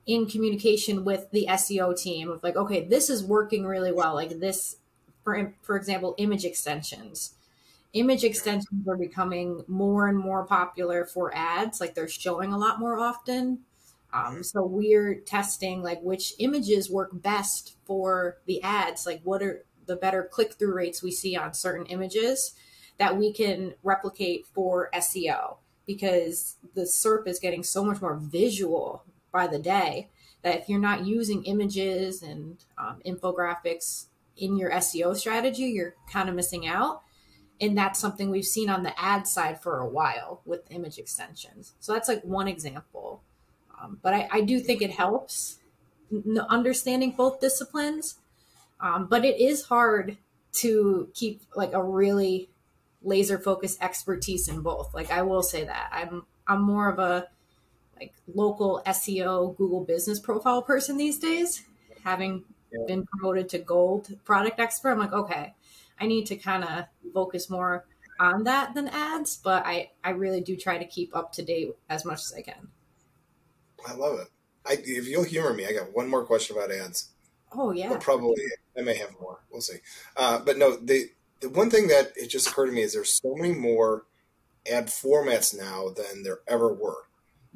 in 0.06 0.26
communication 0.26 1.04
with 1.04 1.30
the 1.30 1.46
SEO 1.48 1.96
team 1.96 2.28
of 2.30 2.42
like, 2.42 2.56
okay, 2.56 2.84
this 2.84 3.08
is 3.08 3.22
working 3.22 3.64
really 3.64 3.92
well. 3.92 4.14
Like 4.14 4.40
this, 4.40 4.76
for, 5.26 5.54
for 5.60 5.76
example, 5.76 6.14
image 6.16 6.44
extensions. 6.44 7.34
Image 7.92 8.22
extensions 8.22 8.86
are 8.86 8.96
becoming 8.96 9.64
more 9.66 10.06
and 10.06 10.16
more 10.18 10.46
popular 10.46 11.04
for 11.04 11.34
ads. 11.34 11.80
Like 11.80 11.94
they're 11.94 12.08
showing 12.08 12.52
a 12.52 12.58
lot 12.58 12.78
more 12.78 12.98
often 12.98 13.64
um, 14.16 14.42
so 14.42 14.64
we're 14.64 15.16
testing 15.16 15.82
like 15.82 16.00
which 16.00 16.34
images 16.38 16.90
work 16.90 17.10
best 17.12 17.76
for 17.84 18.38
the 18.46 18.62
ads, 18.62 19.04
like 19.04 19.20
what 19.24 19.42
are 19.42 19.64
the 19.86 19.96
better 19.96 20.24
click 20.24 20.54
through 20.54 20.74
rates 20.74 21.02
we 21.02 21.10
see 21.10 21.36
on 21.36 21.54
certain 21.54 21.86
images 21.86 22.54
that 22.98 23.16
we 23.16 23.32
can 23.32 23.74
replicate 23.82 24.46
for 24.46 24.88
SEO 24.94 25.58
because 25.86 26.56
the 26.74 26.82
SERP 26.82 27.28
is 27.28 27.38
getting 27.38 27.62
so 27.62 27.84
much 27.84 28.00
more 28.00 28.16
visual 28.16 29.04
by 29.32 29.46
the 29.46 29.58
day 29.58 30.08
that 30.42 30.56
if 30.56 30.68
you're 30.68 30.78
not 30.78 31.04
using 31.04 31.44
images 31.44 32.22
and 32.22 32.64
um, 32.78 33.00
infographics 33.04 34.06
in 34.36 34.56
your 34.56 34.70
SEO 34.70 35.16
strategy, 35.16 35.64
you're 35.64 35.94
kind 36.10 36.28
of 36.28 36.34
missing 36.34 36.66
out. 36.66 37.02
And 37.60 37.76
that's 37.76 37.98
something 37.98 38.30
we've 38.30 38.44
seen 38.44 38.68
on 38.68 38.82
the 38.82 38.98
ad 39.00 39.26
side 39.26 39.62
for 39.62 39.78
a 39.78 39.88
while 39.88 40.42
with 40.44 40.70
image 40.70 40.98
extensions. 40.98 41.72
So 41.80 41.92
that's 41.92 42.08
like 42.08 42.22
one 42.22 42.48
example. 42.48 43.22
Um, 43.80 43.98
but 44.02 44.12
I, 44.12 44.28
I, 44.30 44.40
do 44.42 44.60
think 44.60 44.82
it 44.82 44.90
helps 44.90 45.58
understanding 46.50 47.12
both 47.12 47.40
disciplines. 47.40 48.16
Um, 48.80 49.06
but 49.06 49.24
it 49.24 49.40
is 49.40 49.64
hard 49.64 50.18
to 50.54 51.08
keep 51.14 51.42
like 51.54 51.72
a 51.72 51.82
really 51.82 52.48
laser 53.02 53.38
focused 53.38 53.82
expertise 53.82 54.48
in 54.48 54.60
both. 54.60 54.92
Like 54.94 55.10
I 55.10 55.22
will 55.22 55.42
say 55.42 55.64
that 55.64 55.90
I'm 55.92 56.24
I'm 56.46 56.62
more 56.62 56.90
of 56.90 56.98
a 56.98 57.28
like 57.98 58.12
local 58.34 58.82
SEO 58.86 59.56
Google 59.56 59.84
business 59.84 60.20
profile 60.20 60.62
person 60.62 60.96
these 60.96 61.18
days. 61.18 61.62
Having 62.04 62.44
yeah. 62.72 62.86
been 62.86 63.06
promoted 63.06 63.48
to 63.50 63.58
gold 63.58 64.16
product 64.24 64.60
expert, 64.60 64.90
I'm 64.92 64.98
like, 64.98 65.12
okay, 65.12 65.54
I 66.00 66.06
need 66.06 66.26
to 66.26 66.36
kind 66.36 66.64
of 66.64 66.84
focus 67.12 67.48
more 67.50 67.86
on 68.18 68.44
that 68.44 68.74
than 68.74 68.88
ads, 68.88 69.36
but 69.36 69.66
I, 69.66 69.90
I 70.02 70.10
really 70.10 70.40
do 70.40 70.56
try 70.56 70.78
to 70.78 70.84
keep 70.84 71.14
up 71.14 71.32
to 71.32 71.42
date 71.42 71.74
as 71.88 72.04
much 72.04 72.20
as 72.20 72.34
I 72.36 72.42
can. 72.42 72.68
I 73.86 73.94
love 73.94 74.18
it. 74.20 74.28
I, 74.66 74.78
if 74.82 75.06
you'll 75.06 75.24
humor 75.24 75.52
me, 75.52 75.66
I 75.66 75.72
got 75.72 75.94
one 75.94 76.08
more 76.08 76.24
question 76.24 76.56
about 76.56 76.72
ads. 76.72 77.10
Oh 77.52 77.70
yeah, 77.70 77.88
but 77.88 78.00
probably 78.00 78.42
I 78.76 78.82
may 78.82 78.96
have 78.96 79.14
more. 79.20 79.40
We'll 79.50 79.60
see. 79.60 79.78
Uh, 80.16 80.40
but 80.40 80.58
no, 80.58 80.76
the 80.76 81.10
the 81.40 81.48
one 81.48 81.70
thing 81.70 81.88
that 81.88 82.12
it 82.16 82.28
just 82.28 82.48
occurred 82.48 82.66
to 82.66 82.72
me 82.72 82.82
is 82.82 82.92
there's 82.92 83.12
so 83.12 83.34
many 83.36 83.54
more 83.54 84.04
ad 84.70 84.86
formats 84.88 85.56
now 85.56 85.88
than 85.88 86.22
there 86.22 86.40
ever 86.48 86.72
were. 86.72 87.05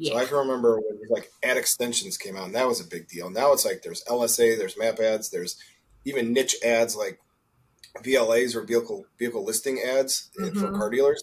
Yeah. 0.00 0.14
So 0.14 0.18
I 0.18 0.24
can 0.24 0.38
remember 0.38 0.76
when 0.80 0.98
like 1.10 1.30
ad 1.42 1.58
extensions 1.58 2.16
came 2.16 2.34
out, 2.34 2.46
and 2.46 2.54
that 2.54 2.66
was 2.66 2.80
a 2.80 2.88
big 2.88 3.06
deal. 3.06 3.28
Now 3.28 3.52
it's 3.52 3.66
like 3.66 3.82
there's 3.82 4.02
LSA, 4.04 4.56
there's 4.56 4.78
map 4.78 4.98
ads, 4.98 5.28
there's 5.28 5.56
even 6.06 6.32
niche 6.32 6.56
ads 6.64 6.96
like 6.96 7.20
VLAs 8.02 8.54
or 8.54 8.64
vehicle 8.64 9.04
vehicle 9.18 9.44
listing 9.44 9.78
ads 9.86 10.30
mm-hmm. 10.40 10.58
for 10.58 10.72
car 10.72 10.88
dealers. 10.88 11.22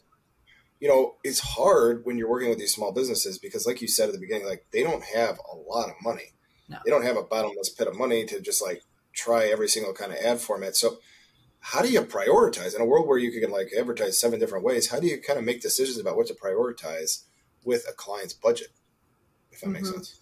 you 0.79 0.87
know, 0.87 1.15
it's 1.23 1.39
hard 1.39 2.05
when 2.05 2.19
you're 2.19 2.29
working 2.29 2.49
with 2.49 2.59
these 2.59 2.73
small 2.73 2.91
businesses 2.91 3.39
because, 3.39 3.65
like 3.65 3.81
you 3.81 3.87
said 3.87 4.09
at 4.09 4.13
the 4.13 4.21
beginning, 4.21 4.45
like 4.45 4.67
they 4.71 4.83
don't 4.83 5.03
have 5.03 5.39
a 5.51 5.55
lot 5.55 5.89
of 5.89 5.95
money. 6.03 6.33
No. 6.69 6.77
They 6.85 6.91
don't 6.91 7.03
have 7.03 7.17
a 7.17 7.23
bottomless 7.23 7.69
pit 7.69 7.87
of 7.87 7.97
money 7.97 8.25
to 8.25 8.39
just 8.39 8.61
like 8.61 8.83
try 9.11 9.47
every 9.47 9.69
single 9.69 9.93
kind 9.93 10.11
of 10.11 10.19
ad 10.19 10.39
format. 10.39 10.75
So, 10.75 10.97
how 11.61 11.81
do 11.81 11.89
you 11.89 12.01
prioritize 12.03 12.75
in 12.75 12.81
a 12.81 12.85
world 12.85 13.07
where 13.07 13.17
you 13.17 13.31
can 13.41 13.49
like 13.49 13.69
advertise 13.75 14.19
seven 14.19 14.39
different 14.39 14.63
ways? 14.63 14.91
How 14.91 14.99
do 14.99 15.07
you 15.07 15.19
kind 15.19 15.39
of 15.39 15.45
make 15.45 15.63
decisions 15.63 15.97
about 15.97 16.15
what 16.15 16.27
to 16.27 16.35
prioritize 16.35 17.23
with 17.67 17.85
a 17.87 17.93
client's 17.93 18.33
budget? 18.33 18.69
If 19.51 19.59
that 19.59 19.65
mm-hmm. 19.65 19.73
makes 19.73 19.91
sense. 19.91 20.19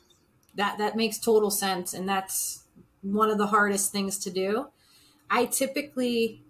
That 0.55 0.77
that 0.79 0.95
makes 0.95 1.19
total 1.19 1.51
sense, 1.51 1.93
and 1.93 2.09
that's 2.09 2.63
one 3.01 3.29
of 3.29 3.37
the 3.37 3.47
hardest 3.47 3.91
things 3.91 4.17
to 4.19 4.31
do. 4.31 4.67
I 5.29 5.45
typically 5.45 6.43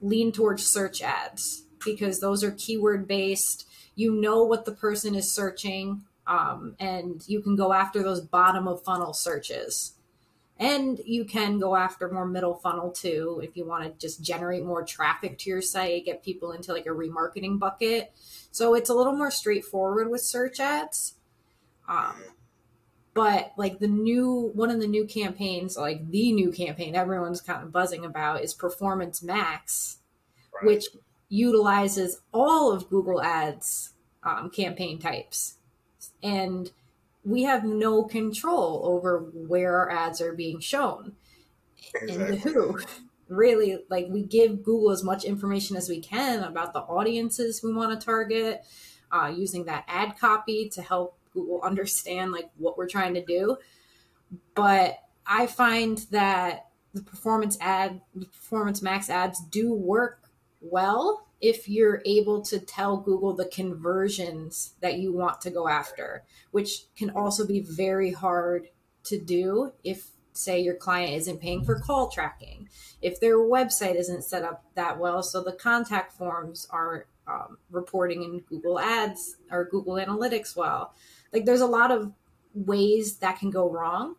lean 0.00 0.32
towards 0.32 0.66
search 0.66 1.00
ads 1.00 1.64
because 1.84 2.20
those 2.20 2.44
are 2.44 2.50
keyword 2.50 3.08
based. 3.08 3.66
You 3.94 4.14
know 4.14 4.42
what 4.42 4.64
the 4.64 4.72
person 4.72 5.14
is 5.14 5.32
searching, 5.32 6.02
um, 6.26 6.74
and 6.78 7.22
you 7.26 7.40
can 7.40 7.56
go 7.56 7.72
after 7.72 8.02
those 8.02 8.20
bottom 8.20 8.68
of 8.68 8.82
funnel 8.84 9.12
searches. 9.12 9.94
And 10.62 11.00
you 11.04 11.24
can 11.24 11.58
go 11.58 11.74
after 11.74 12.08
more 12.08 12.24
middle 12.24 12.54
funnel 12.54 12.92
too 12.92 13.40
if 13.42 13.56
you 13.56 13.66
want 13.66 13.82
to 13.82 13.90
just 13.98 14.22
generate 14.22 14.64
more 14.64 14.84
traffic 14.84 15.36
to 15.38 15.50
your 15.50 15.60
site, 15.60 16.04
get 16.04 16.22
people 16.22 16.52
into 16.52 16.72
like 16.72 16.86
a 16.86 16.90
remarketing 16.90 17.58
bucket. 17.58 18.12
So 18.52 18.74
it's 18.74 18.88
a 18.88 18.94
little 18.94 19.16
more 19.16 19.32
straightforward 19.32 20.08
with 20.08 20.20
search 20.20 20.60
ads. 20.60 21.14
Um, 21.88 22.14
but 23.12 23.52
like 23.56 23.80
the 23.80 23.88
new 23.88 24.52
one 24.54 24.70
of 24.70 24.80
the 24.80 24.86
new 24.86 25.04
campaigns, 25.04 25.76
like 25.76 26.08
the 26.08 26.30
new 26.30 26.52
campaign 26.52 26.94
everyone's 26.94 27.40
kind 27.40 27.64
of 27.64 27.72
buzzing 27.72 28.04
about 28.04 28.44
is 28.44 28.54
Performance 28.54 29.20
Max, 29.20 29.98
right. 30.54 30.64
which 30.64 30.84
utilizes 31.28 32.20
all 32.32 32.70
of 32.70 32.88
Google 32.88 33.20
Ads 33.20 33.94
um, 34.22 34.48
campaign 34.48 35.00
types. 35.00 35.56
And 36.22 36.70
we 37.24 37.44
have 37.44 37.64
no 37.64 38.04
control 38.04 38.82
over 38.84 39.30
where 39.32 39.76
our 39.76 39.90
ads 39.90 40.20
are 40.20 40.32
being 40.32 40.60
shown 40.60 41.12
exactly. 41.94 42.36
and 42.36 42.40
who. 42.40 42.78
Really, 43.28 43.78
like 43.88 44.08
we 44.10 44.22
give 44.24 44.62
Google 44.62 44.90
as 44.90 45.02
much 45.02 45.24
information 45.24 45.76
as 45.76 45.88
we 45.88 46.00
can 46.00 46.42
about 46.42 46.74
the 46.74 46.80
audiences 46.80 47.62
we 47.62 47.72
want 47.72 47.98
to 47.98 48.04
target, 48.04 48.62
uh, 49.10 49.32
using 49.34 49.64
that 49.64 49.84
ad 49.88 50.18
copy 50.18 50.68
to 50.70 50.82
help 50.82 51.16
Google 51.32 51.60
understand 51.64 52.32
like 52.32 52.50
what 52.58 52.76
we're 52.76 52.88
trying 52.88 53.14
to 53.14 53.24
do. 53.24 53.56
But 54.54 54.98
I 55.26 55.46
find 55.46 55.98
that 56.10 56.66
the 56.92 57.02
performance 57.02 57.56
ad, 57.60 58.02
the 58.14 58.26
performance 58.26 58.82
max 58.82 59.08
ads 59.08 59.40
do 59.40 59.72
work 59.72 60.28
well 60.60 61.26
if 61.42 61.68
you're 61.68 62.00
able 62.06 62.40
to 62.40 62.60
tell 62.60 62.96
Google 62.96 63.34
the 63.34 63.46
conversions 63.46 64.74
that 64.80 64.98
you 64.98 65.12
want 65.12 65.40
to 65.40 65.50
go 65.50 65.68
after, 65.68 66.22
which 66.52 66.84
can 66.96 67.10
also 67.10 67.44
be 67.44 67.60
very 67.60 68.12
hard 68.12 68.68
to 69.04 69.18
do 69.18 69.72
if, 69.82 70.10
say, 70.32 70.60
your 70.60 70.76
client 70.76 71.12
isn't 71.14 71.40
paying 71.40 71.64
for 71.64 71.80
call 71.80 72.08
tracking, 72.08 72.68
if 73.02 73.18
their 73.18 73.38
website 73.38 73.96
isn't 73.96 74.22
set 74.22 74.44
up 74.44 74.64
that 74.76 75.00
well, 75.00 75.20
so 75.20 75.42
the 75.42 75.52
contact 75.52 76.12
forms 76.12 76.68
aren't 76.70 77.06
um, 77.26 77.58
reporting 77.70 78.22
in 78.22 78.38
Google 78.40 78.78
Ads 78.78 79.36
or 79.50 79.64
Google 79.64 79.94
Analytics 79.94 80.56
well. 80.56 80.94
Like, 81.32 81.44
there's 81.44 81.60
a 81.60 81.66
lot 81.66 81.90
of 81.90 82.12
ways 82.54 83.16
that 83.16 83.40
can 83.40 83.50
go 83.50 83.68
wrong. 83.68 84.14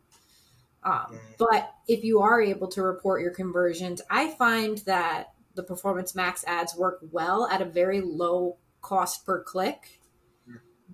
Um, 0.83 1.05
mm. 1.13 1.19
but 1.37 1.73
if 1.87 2.03
you 2.03 2.19
are 2.19 2.41
able 2.41 2.67
to 2.69 2.81
report 2.81 3.21
your 3.21 3.31
conversions, 3.31 4.01
I 4.09 4.31
find 4.31 4.79
that 4.79 5.32
the 5.55 5.63
Performance 5.63 6.15
Max 6.15 6.43
ads 6.45 6.75
work 6.75 6.99
well 7.11 7.47
at 7.51 7.61
a 7.61 7.65
very 7.65 8.01
low 8.01 8.57
cost 8.81 9.25
per 9.25 9.41
click, 9.41 9.99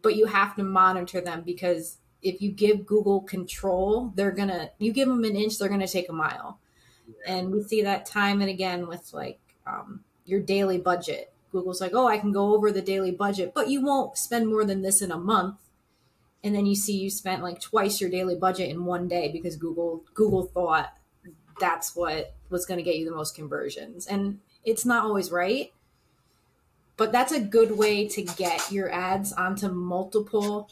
but 0.02 0.16
you 0.16 0.26
have 0.26 0.56
to 0.56 0.64
monitor 0.64 1.22
them 1.22 1.44
because 1.46 1.98
if 2.22 2.42
you 2.42 2.52
give 2.52 2.86
Google 2.86 3.22
control, 3.22 4.12
they're 4.16 4.32
gonna 4.32 4.72
you 4.78 4.92
give 4.92 5.08
them 5.08 5.24
an 5.24 5.36
inch, 5.36 5.58
they're 5.58 5.70
gonna 5.70 5.88
take 5.88 6.10
a 6.10 6.14
mile, 6.14 6.60
yeah. 7.08 7.36
and 7.36 7.52
we 7.52 7.64
see 7.64 7.82
that 7.84 8.06
time 8.06 8.42
and 8.42 8.50
again 8.50 8.88
with 8.88 9.14
like 9.14 9.40
um, 9.66 10.02
your 10.26 10.40
daily 10.40 10.78
budget. 10.78 11.34
Google's 11.52 11.82
like, 11.82 11.94
oh, 11.94 12.08
I 12.08 12.20
can 12.20 12.32
go 12.32 12.54
over 12.54 12.72
the 12.72 12.82
daily 12.82 13.12
budget, 13.12 13.54
but 13.56 13.70
you 13.70 13.84
won't 13.84 14.18
spend 14.18 14.48
more 14.48 14.66
than 14.66 14.84
this 14.84 15.02
in 15.02 15.12
a 15.12 15.18
month. 15.18 15.58
And 16.44 16.56
then 16.56 16.66
you 16.66 16.76
see 16.76 16.98
you 16.98 17.10
spent 17.10 17.42
like 17.42 17.60
twice 17.60 18.00
your 18.00 18.10
daily 18.10 18.36
budget 18.36 18.70
in 18.70 18.86
one 18.86 19.08
day 19.08 19.30
because 19.32 19.56
Google 19.56 20.04
Google 20.14 20.44
thought 20.44 20.94
that's 21.60 21.96
what 21.96 22.34
was 22.50 22.66
going 22.66 22.78
to 22.78 22.84
get 22.84 22.96
you 22.96 23.06
the 23.06 23.16
most 23.16 23.36
conversions. 23.36 24.08
And 24.08 24.40
it's 24.64 24.86
not 24.86 25.04
always 25.04 25.32
right 25.32 25.72
but 26.98 27.14
that's 27.14 27.32
a 27.32 27.40
good 27.40 27.72
way 27.72 28.08
to 28.10 28.22
get 28.22 28.72
your 28.72 28.92
ads 28.92 29.32
onto 29.32 29.70
multiple 29.70 30.70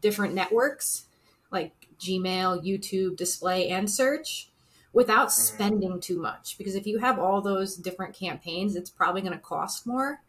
different 0.00 0.32
networks 0.32 1.06
like 1.50 1.72
Gmail, 1.98 2.64
YouTube, 2.64 3.16
display, 3.16 3.68
and 3.70 3.90
search 3.90 4.50
without 4.92 5.28
mm-hmm. 5.28 5.54
spending 5.54 6.00
too 6.00 6.20
much. 6.20 6.56
Because 6.58 6.74
if 6.74 6.86
you 6.86 6.98
have 6.98 7.18
all 7.18 7.40
those 7.40 7.76
different 7.76 8.14
campaigns, 8.14 8.76
it's 8.76 8.90
probably 8.90 9.20
going 9.22 9.32
to 9.32 9.38
cost 9.38 9.86
more. 9.86 10.20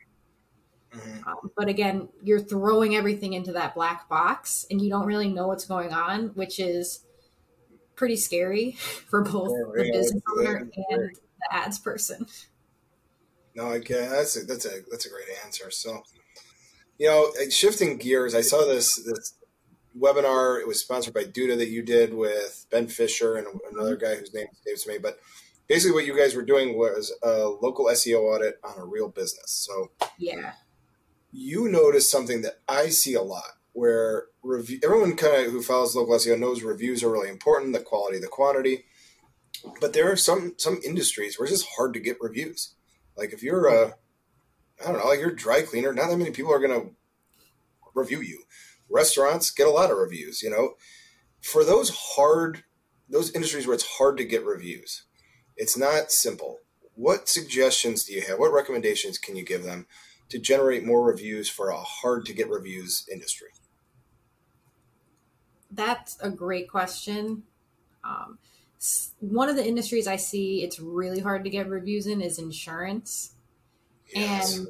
Mm-hmm. 0.93 1.29
Um, 1.29 1.51
but 1.55 1.67
again, 1.67 2.09
you're 2.23 2.39
throwing 2.39 2.95
everything 2.95 3.33
into 3.33 3.51
that 3.53 3.75
black 3.75 4.07
box 4.07 4.65
and 4.71 4.81
you 4.81 4.89
don't 4.89 5.05
really 5.05 5.29
know 5.29 5.47
what's 5.47 5.65
going 5.65 5.93
on, 5.93 6.29
which 6.29 6.59
is 6.59 7.01
pretty 7.95 8.15
scary 8.15 8.71
for 9.09 9.21
both 9.21 9.51
yeah, 9.51 9.83
the 9.83 9.91
business 9.91 10.23
owner 10.37 10.55
and 10.55 10.69
the 11.11 11.53
ads 11.53 11.77
person. 11.77 12.25
No, 13.55 13.71
I 13.71 13.79
get 13.79 14.09
that's 14.09 14.35
a, 14.35 14.45
that's 14.45 14.65
a 14.65 14.81
that's 14.91 15.05
a 15.05 15.09
great 15.09 15.27
answer. 15.45 15.71
So, 15.71 16.03
you 16.99 17.07
know, 17.07 17.31
shifting 17.49 17.97
gears, 17.97 18.35
I 18.35 18.41
saw 18.41 18.65
this 18.65 18.95
this 18.95 19.33
webinar. 19.97 20.59
It 20.59 20.67
was 20.67 20.79
sponsored 20.79 21.13
by 21.13 21.23
Duda 21.23 21.57
that 21.57 21.69
you 21.69 21.81
did 21.81 22.13
with 22.13 22.65
Ben 22.69 22.87
Fisher 22.87 23.35
and 23.35 23.47
another 23.71 23.95
guy 23.95 24.15
whose 24.15 24.33
name 24.33 24.47
escapes 24.51 24.87
me. 24.87 24.97
But 24.97 25.19
basically, 25.67 25.95
what 25.95 26.05
you 26.05 26.17
guys 26.17 26.35
were 26.35 26.41
doing 26.41 26.77
was 26.77 27.13
a 27.23 27.45
local 27.45 27.85
SEO 27.85 28.21
audit 28.23 28.59
on 28.63 28.77
a 28.77 28.85
real 28.85 29.07
business. 29.07 29.51
So, 29.51 29.91
yeah, 30.17 30.53
you 31.31 31.69
noticed 31.69 32.11
something 32.11 32.41
that 32.41 32.59
I 32.67 32.89
see 32.89 33.13
a 33.13 33.21
lot, 33.21 33.57
where 33.71 34.25
review 34.43 34.79
everyone 34.83 35.15
kind 35.15 35.45
of 35.45 35.51
who 35.51 35.61
follows 35.61 35.95
local 35.95 36.15
SEO 36.15 36.37
knows 36.37 36.61
reviews 36.61 37.03
are 37.03 37.11
really 37.11 37.29
important, 37.29 37.71
the 37.71 37.79
quality, 37.79 38.19
the 38.19 38.27
quantity. 38.27 38.83
But 39.79 39.93
there 39.93 40.11
are 40.11 40.17
some 40.17 40.55
some 40.57 40.81
industries 40.85 41.39
where 41.39 41.45
it's 41.45 41.55
just 41.55 41.75
hard 41.77 41.93
to 41.93 42.01
get 42.01 42.17
reviews. 42.19 42.74
Like 43.17 43.33
if 43.33 43.41
you're 43.43 43.67
a, 43.67 43.95
I 44.83 44.91
don't 44.91 44.99
know, 44.99 45.07
like 45.07 45.19
you're 45.19 45.31
a 45.31 45.35
dry 45.35 45.61
cleaner, 45.61 45.93
not 45.93 46.09
that 46.09 46.17
many 46.17 46.31
people 46.31 46.53
are 46.53 46.59
going 46.59 46.81
to 46.81 46.91
review 47.93 48.21
you. 48.21 48.43
Restaurants 48.89 49.51
get 49.51 49.67
a 49.67 49.71
lot 49.71 49.91
of 49.91 49.97
reviews, 49.97 50.41
you 50.41 50.49
know. 50.49 50.75
For 51.41 51.63
those 51.63 51.89
hard, 52.15 52.63
those 53.09 53.31
industries 53.31 53.65
where 53.67 53.75
it's 53.75 53.97
hard 53.97 54.17
to 54.17 54.25
get 54.25 54.45
reviews, 54.45 55.03
it's 55.55 55.77
not 55.77 56.11
simple. 56.11 56.59
What 56.95 57.27
suggestions 57.29 58.03
do 58.03 58.13
you 58.13 58.21
have? 58.21 58.39
What 58.39 58.53
recommendations 58.53 59.17
can 59.17 59.35
you 59.35 59.43
give 59.43 59.63
them 59.63 59.87
to 60.29 60.39
generate 60.39 60.85
more 60.85 61.03
reviews 61.03 61.49
for 61.49 61.69
a 61.69 61.77
hard 61.77 62.25
to 62.25 62.33
get 62.33 62.49
reviews 62.49 63.07
industry? 63.11 63.49
That's 65.71 66.17
a 66.21 66.29
great 66.29 66.69
question. 66.69 67.43
Um, 68.03 68.37
one 69.19 69.49
of 69.49 69.55
the 69.55 69.65
industries 69.65 70.07
I 70.07 70.17
see 70.17 70.63
it's 70.63 70.79
really 70.79 71.19
hard 71.19 71.43
to 71.43 71.49
get 71.49 71.69
reviews 71.69 72.07
in 72.07 72.21
is 72.21 72.39
insurance. 72.39 73.33
Yes. 74.13 74.57
And 74.57 74.67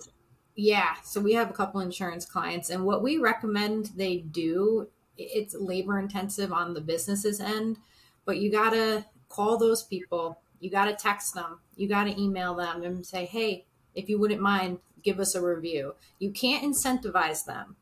yeah, 0.55 0.95
so 1.03 1.19
we 1.19 1.33
have 1.33 1.49
a 1.49 1.53
couple 1.53 1.81
insurance 1.81 2.25
clients 2.25 2.69
and 2.69 2.85
what 2.85 3.03
we 3.03 3.17
recommend 3.17 3.91
they 3.95 4.17
do 4.17 4.87
it's 5.17 5.55
labor 5.55 5.99
intensive 5.99 6.51
on 6.51 6.73
the 6.73 6.81
business's 6.81 7.39
end, 7.39 7.77
but 8.25 8.37
you 8.37 8.51
got 8.51 8.71
to 8.71 9.05
call 9.29 9.57
those 9.57 9.83
people. 9.83 10.39
You 10.59 10.69
got 10.69 10.85
to 10.85 10.93
text 10.93 11.33
them. 11.33 11.59
You 11.75 11.87
got 11.87 12.05
to 12.05 12.21
email 12.21 12.55
them 12.55 12.83
and 12.83 13.05
say, 13.05 13.25
"Hey, 13.25 13.65
if 13.93 14.09
you 14.09 14.19
wouldn't 14.19 14.41
mind, 14.41 14.79
give 15.03 15.19
us 15.19 15.35
a 15.35 15.41
review." 15.41 15.95
You 16.19 16.31
can't 16.31 16.63
incentivize 16.63 17.45
them. 17.45 17.75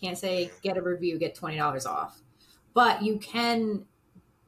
Can't 0.00 0.18
say 0.18 0.50
get 0.62 0.76
a 0.76 0.82
review, 0.82 1.18
get 1.18 1.34
$20 1.34 1.86
off. 1.86 2.20
But 2.74 3.02
you 3.02 3.18
can 3.18 3.86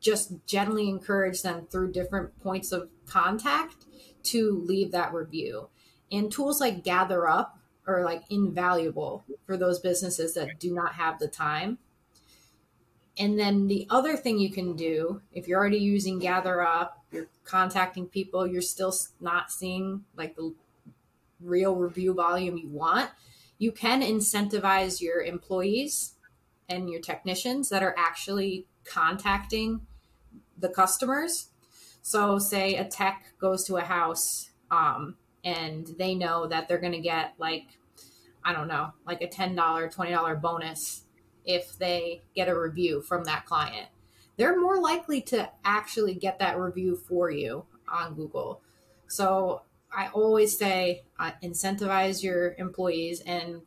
just 0.00 0.32
gently 0.46 0.88
encourage 0.88 1.42
them 1.42 1.66
through 1.70 1.92
different 1.92 2.38
points 2.40 2.72
of 2.72 2.88
contact 3.06 3.86
to 4.24 4.62
leave 4.66 4.92
that 4.92 5.12
review. 5.12 5.68
And 6.10 6.30
tools 6.30 6.60
like 6.60 6.84
GatherUp 6.84 7.50
are 7.86 8.04
like 8.04 8.22
invaluable 8.30 9.24
for 9.46 9.56
those 9.56 9.80
businesses 9.80 10.34
that 10.34 10.58
do 10.58 10.74
not 10.74 10.94
have 10.94 11.18
the 11.18 11.28
time. 11.28 11.78
And 13.18 13.38
then 13.38 13.66
the 13.66 13.86
other 13.90 14.16
thing 14.16 14.38
you 14.38 14.50
can 14.50 14.76
do, 14.76 15.22
if 15.32 15.48
you're 15.48 15.58
already 15.58 15.78
using 15.78 16.20
GatherUp, 16.20 16.90
you're 17.10 17.28
contacting 17.44 18.06
people, 18.06 18.46
you're 18.46 18.62
still 18.62 18.94
not 19.20 19.50
seeing 19.50 20.04
like 20.16 20.36
the 20.36 20.54
real 21.40 21.74
review 21.74 22.14
volume 22.14 22.56
you 22.56 22.68
want, 22.68 23.10
you 23.58 23.72
can 23.72 24.02
incentivize 24.02 25.00
your 25.00 25.22
employees 25.22 26.14
and 26.68 26.88
your 26.88 27.00
technicians 27.00 27.70
that 27.70 27.82
are 27.82 27.94
actually 27.98 28.66
contacting 28.84 29.80
the 30.58 30.68
customers. 30.68 31.48
So, 32.02 32.38
say 32.38 32.76
a 32.76 32.84
tech 32.84 33.34
goes 33.38 33.64
to 33.64 33.76
a 33.76 33.82
house 33.82 34.50
um, 34.70 35.16
and 35.44 35.86
they 35.98 36.14
know 36.14 36.46
that 36.46 36.68
they're 36.68 36.78
going 36.78 36.92
to 36.92 37.00
get 37.00 37.34
like 37.38 37.78
I 38.48 38.54
don't 38.54 38.68
know, 38.68 38.92
like 39.06 39.20
a 39.20 39.26
$10, 39.26 39.54
$20 39.56 40.40
bonus 40.40 41.02
if 41.44 41.76
they 41.76 42.22
get 42.34 42.48
a 42.48 42.58
review 42.58 43.02
from 43.02 43.24
that 43.24 43.44
client. 43.44 43.88
They're 44.38 44.58
more 44.58 44.80
likely 44.80 45.20
to 45.22 45.50
actually 45.64 46.14
get 46.14 46.38
that 46.38 46.58
review 46.58 46.96
for 46.96 47.30
you 47.30 47.66
on 47.92 48.14
Google. 48.14 48.62
So 49.06 49.62
I 49.92 50.08
always 50.08 50.56
say 50.56 51.02
uh, 51.18 51.32
incentivize 51.42 52.22
your 52.22 52.54
employees, 52.54 53.20
and 53.20 53.62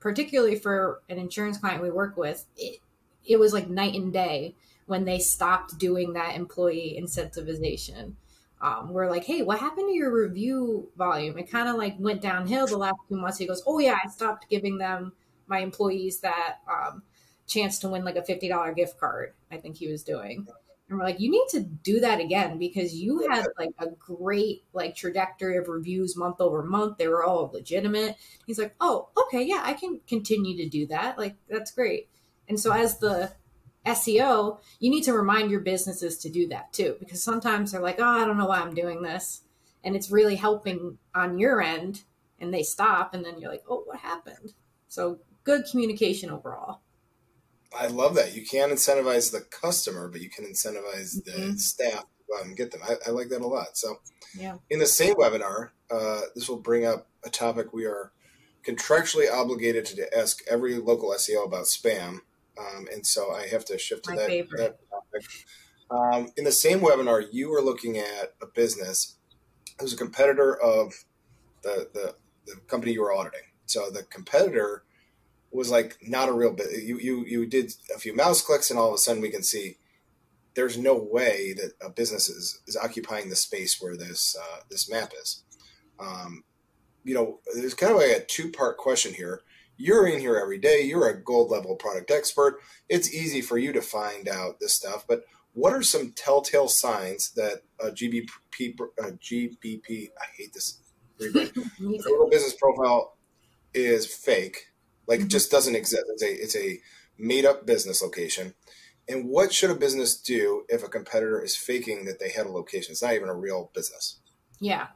particularly 0.00 0.56
for 0.56 1.02
an 1.08 1.18
insurance 1.18 1.58
client 1.58 1.82
we 1.82 1.90
work 1.90 2.16
with, 2.16 2.46
it, 2.56 2.80
it 3.24 3.38
was 3.38 3.52
like 3.52 3.68
night 3.68 3.94
and 3.94 4.12
day 4.12 4.56
when 4.88 5.04
they 5.04 5.18
stopped 5.18 5.78
doing 5.78 6.14
that 6.14 6.34
employee 6.34 6.98
incentivization. 7.00 8.14
Um, 8.60 8.92
we're 8.92 9.08
like, 9.08 9.24
hey, 9.24 9.42
what 9.42 9.60
happened 9.60 9.88
to 9.88 9.94
your 9.94 10.12
review 10.12 10.90
volume? 10.96 11.38
It 11.38 11.50
kind 11.50 11.68
of 11.68 11.76
like 11.76 11.94
went 12.00 12.22
downhill 12.22 12.66
the 12.66 12.76
last 12.76 12.96
few 13.06 13.18
months. 13.18 13.38
He 13.38 13.46
goes, 13.46 13.62
oh 13.66 13.78
yeah, 13.78 13.98
I 14.02 14.08
stopped 14.08 14.48
giving 14.48 14.78
them 14.78 15.12
my 15.46 15.60
employees 15.60 16.20
that 16.20 16.56
um, 16.68 17.02
chance 17.46 17.78
to 17.80 17.88
win 17.88 18.04
like 18.04 18.16
a 18.16 18.24
fifty 18.24 18.48
dollar 18.48 18.72
gift 18.72 18.98
card. 18.98 19.34
I 19.52 19.58
think 19.58 19.76
he 19.76 19.88
was 19.88 20.02
doing, 20.02 20.48
and 20.88 20.98
we're 20.98 21.04
like, 21.04 21.20
you 21.20 21.30
need 21.30 21.46
to 21.50 21.60
do 21.60 22.00
that 22.00 22.18
again 22.18 22.58
because 22.58 22.94
you 22.94 23.28
had 23.30 23.46
like 23.58 23.74
a 23.78 23.90
great 23.90 24.64
like 24.72 24.96
trajectory 24.96 25.58
of 25.58 25.68
reviews 25.68 26.16
month 26.16 26.40
over 26.40 26.62
month. 26.62 26.96
They 26.96 27.08
were 27.08 27.22
all 27.22 27.50
legitimate. 27.52 28.16
He's 28.46 28.58
like, 28.58 28.74
oh, 28.80 29.10
okay, 29.16 29.42
yeah, 29.42 29.60
I 29.62 29.74
can 29.74 30.00
continue 30.08 30.56
to 30.56 30.68
do 30.68 30.86
that. 30.86 31.18
Like 31.18 31.36
that's 31.48 31.70
great. 31.72 32.08
And 32.48 32.58
so 32.58 32.72
as 32.72 32.98
the 32.98 33.32
SEO, 33.88 34.58
you 34.80 34.90
need 34.90 35.04
to 35.04 35.12
remind 35.12 35.50
your 35.50 35.60
businesses 35.60 36.18
to 36.18 36.28
do 36.28 36.48
that 36.48 36.72
too, 36.72 36.96
because 37.00 37.22
sometimes 37.22 37.72
they're 37.72 37.80
like, 37.80 37.98
oh, 37.98 38.04
I 38.04 38.24
don't 38.24 38.38
know 38.38 38.46
why 38.46 38.60
I'm 38.60 38.74
doing 38.74 39.02
this. 39.02 39.42
And 39.84 39.94
it's 39.94 40.10
really 40.10 40.36
helping 40.36 40.98
on 41.14 41.38
your 41.38 41.62
end, 41.62 42.02
and 42.40 42.52
they 42.52 42.62
stop, 42.62 43.14
and 43.14 43.24
then 43.24 43.38
you're 43.38 43.50
like, 43.50 43.64
oh, 43.68 43.82
what 43.86 43.98
happened? 43.98 44.54
So 44.88 45.18
good 45.44 45.64
communication 45.70 46.30
overall. 46.30 46.80
I 47.78 47.86
love 47.88 48.14
that. 48.14 48.34
You 48.34 48.44
can't 48.46 48.72
incentivize 48.72 49.30
the 49.30 49.40
customer, 49.40 50.08
but 50.08 50.20
you 50.20 50.30
can 50.30 50.44
incentivize 50.44 51.22
the 51.24 51.32
mm-hmm. 51.32 51.56
staff 51.56 52.00
to 52.00 52.24
go 52.30 52.38
out 52.38 52.46
and 52.46 52.56
get 52.56 52.70
them. 52.70 52.80
I, 52.82 52.96
I, 53.06 53.10
like 53.10 53.28
that 53.28 53.42
a 53.42 53.46
lot. 53.46 53.76
So, 53.76 53.96
yeah. 54.34 54.56
in 54.70 54.78
the 54.78 54.86
same 54.86 55.14
webinar, 55.14 55.70
uh, 55.90 56.20
this 56.34 56.48
will 56.48 56.60
bring 56.60 56.86
up 56.86 57.08
a 57.24 57.30
topic 57.30 57.72
we 57.72 57.84
are 57.84 58.12
contractually 58.66 59.30
obligated 59.30 59.84
to 59.86 60.18
ask 60.18 60.40
every 60.50 60.76
local 60.76 61.10
SEO 61.10 61.46
about 61.46 61.64
spam 61.64 62.20
um, 62.58 62.88
and 62.92 63.06
so 63.06 63.32
I 63.32 63.46
have 63.48 63.64
to 63.66 63.78
shift 63.78 64.04
to 64.04 64.16
that, 64.16 64.28
that, 64.56 64.78
topic. 64.90 65.28
Um, 65.90 66.28
in 66.36 66.44
the 66.44 66.52
same 66.52 66.80
webinar, 66.80 67.26
you 67.32 67.50
were 67.50 67.62
looking 67.62 67.98
at 67.98 68.34
a 68.42 68.46
business 68.46 69.16
who's 69.80 69.92
a 69.92 69.96
competitor 69.96 70.60
of 70.60 70.92
the, 71.62 71.88
the, 71.94 72.14
the 72.46 72.56
company 72.66 72.92
you 72.92 73.02
were 73.02 73.12
auditing. 73.12 73.40
So 73.66 73.90
the 73.90 74.02
competitor 74.04 74.84
was 75.50 75.70
like 75.70 75.96
not 76.02 76.28
a 76.28 76.32
real 76.32 76.52
bit. 76.52 76.82
You, 76.82 76.98
you, 76.98 77.24
you 77.24 77.46
did 77.46 77.72
a 77.94 77.98
few 77.98 78.14
mouse 78.14 78.42
clicks, 78.42 78.70
and 78.70 78.78
all 78.78 78.88
of 78.88 78.94
a 78.94 78.98
sudden 78.98 79.22
we 79.22 79.30
can 79.30 79.42
see 79.42 79.76
there's 80.54 80.76
no 80.76 80.96
way 80.96 81.54
that 81.54 81.72
a 81.80 81.88
business 81.88 82.28
is, 82.28 82.60
is 82.66 82.76
occupying 82.76 83.30
the 83.30 83.36
space 83.36 83.80
where 83.80 83.96
this 83.96 84.36
uh, 84.38 84.60
this 84.68 84.90
map 84.90 85.12
is. 85.20 85.44
Um, 86.00 86.44
you 87.04 87.14
know, 87.14 87.40
there's 87.54 87.74
kind 87.74 87.92
of 87.92 87.98
like 87.98 88.10
a 88.10 88.24
two 88.24 88.50
part 88.50 88.76
question 88.76 89.14
here 89.14 89.42
you're 89.78 90.06
in 90.06 90.20
here 90.20 90.36
every 90.36 90.58
day. 90.58 90.82
You're 90.82 91.08
a 91.08 91.22
gold 91.22 91.50
level 91.50 91.76
product 91.76 92.10
expert. 92.10 92.60
It's 92.88 93.14
easy 93.14 93.40
for 93.40 93.56
you 93.56 93.72
to 93.72 93.80
find 93.80 94.28
out 94.28 94.60
this 94.60 94.74
stuff. 94.74 95.06
But 95.08 95.22
what 95.54 95.72
are 95.72 95.82
some 95.82 96.12
telltale 96.12 96.68
signs 96.68 97.30
that 97.32 97.62
a 97.80 97.90
GBP, 97.90 98.78
a 98.98 99.12
GBP, 99.12 100.08
I 100.20 100.24
hate 100.36 100.52
this, 100.52 100.80
total 101.20 102.28
business 102.30 102.54
profile 102.54 103.16
is 103.72 104.06
fake, 104.06 104.66
like 105.06 105.20
mm-hmm. 105.20 105.28
just 105.28 105.50
doesn't 105.50 105.76
exist. 105.76 106.04
It's 106.08 106.22
a, 106.22 106.32
it's 106.32 106.56
a 106.56 106.80
made 107.16 107.44
up 107.44 107.64
business 107.64 108.02
location. 108.02 108.54
And 109.08 109.28
what 109.28 109.54
should 109.54 109.70
a 109.70 109.74
business 109.74 110.20
do 110.20 110.64
if 110.68 110.84
a 110.84 110.88
competitor 110.88 111.42
is 111.42 111.56
faking 111.56 112.04
that 112.04 112.20
they 112.20 112.30
had 112.30 112.46
a 112.46 112.50
location? 112.50 112.92
It's 112.92 113.02
not 113.02 113.14
even 113.14 113.28
a 113.28 113.34
real 113.34 113.70
business. 113.74 114.18
Yeah. 114.60 114.88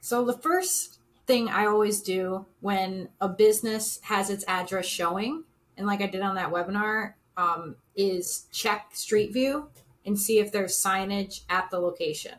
So 0.00 0.24
the 0.24 0.36
first 0.36 0.98
thing 1.32 1.48
I 1.48 1.64
always 1.64 2.02
do 2.02 2.44
when 2.60 3.08
a 3.18 3.26
business 3.26 4.00
has 4.02 4.28
its 4.28 4.44
address 4.46 4.84
showing, 4.84 5.44
and 5.78 5.86
like 5.86 6.02
I 6.02 6.06
did 6.06 6.20
on 6.20 6.34
that 6.34 6.52
webinar, 6.52 7.14
um, 7.38 7.76
is 7.96 8.44
check 8.52 8.90
Street 8.92 9.32
View 9.32 9.70
and 10.04 10.20
see 10.20 10.40
if 10.40 10.52
there's 10.52 10.76
signage 10.76 11.40
at 11.48 11.70
the 11.70 11.78
location. 11.78 12.34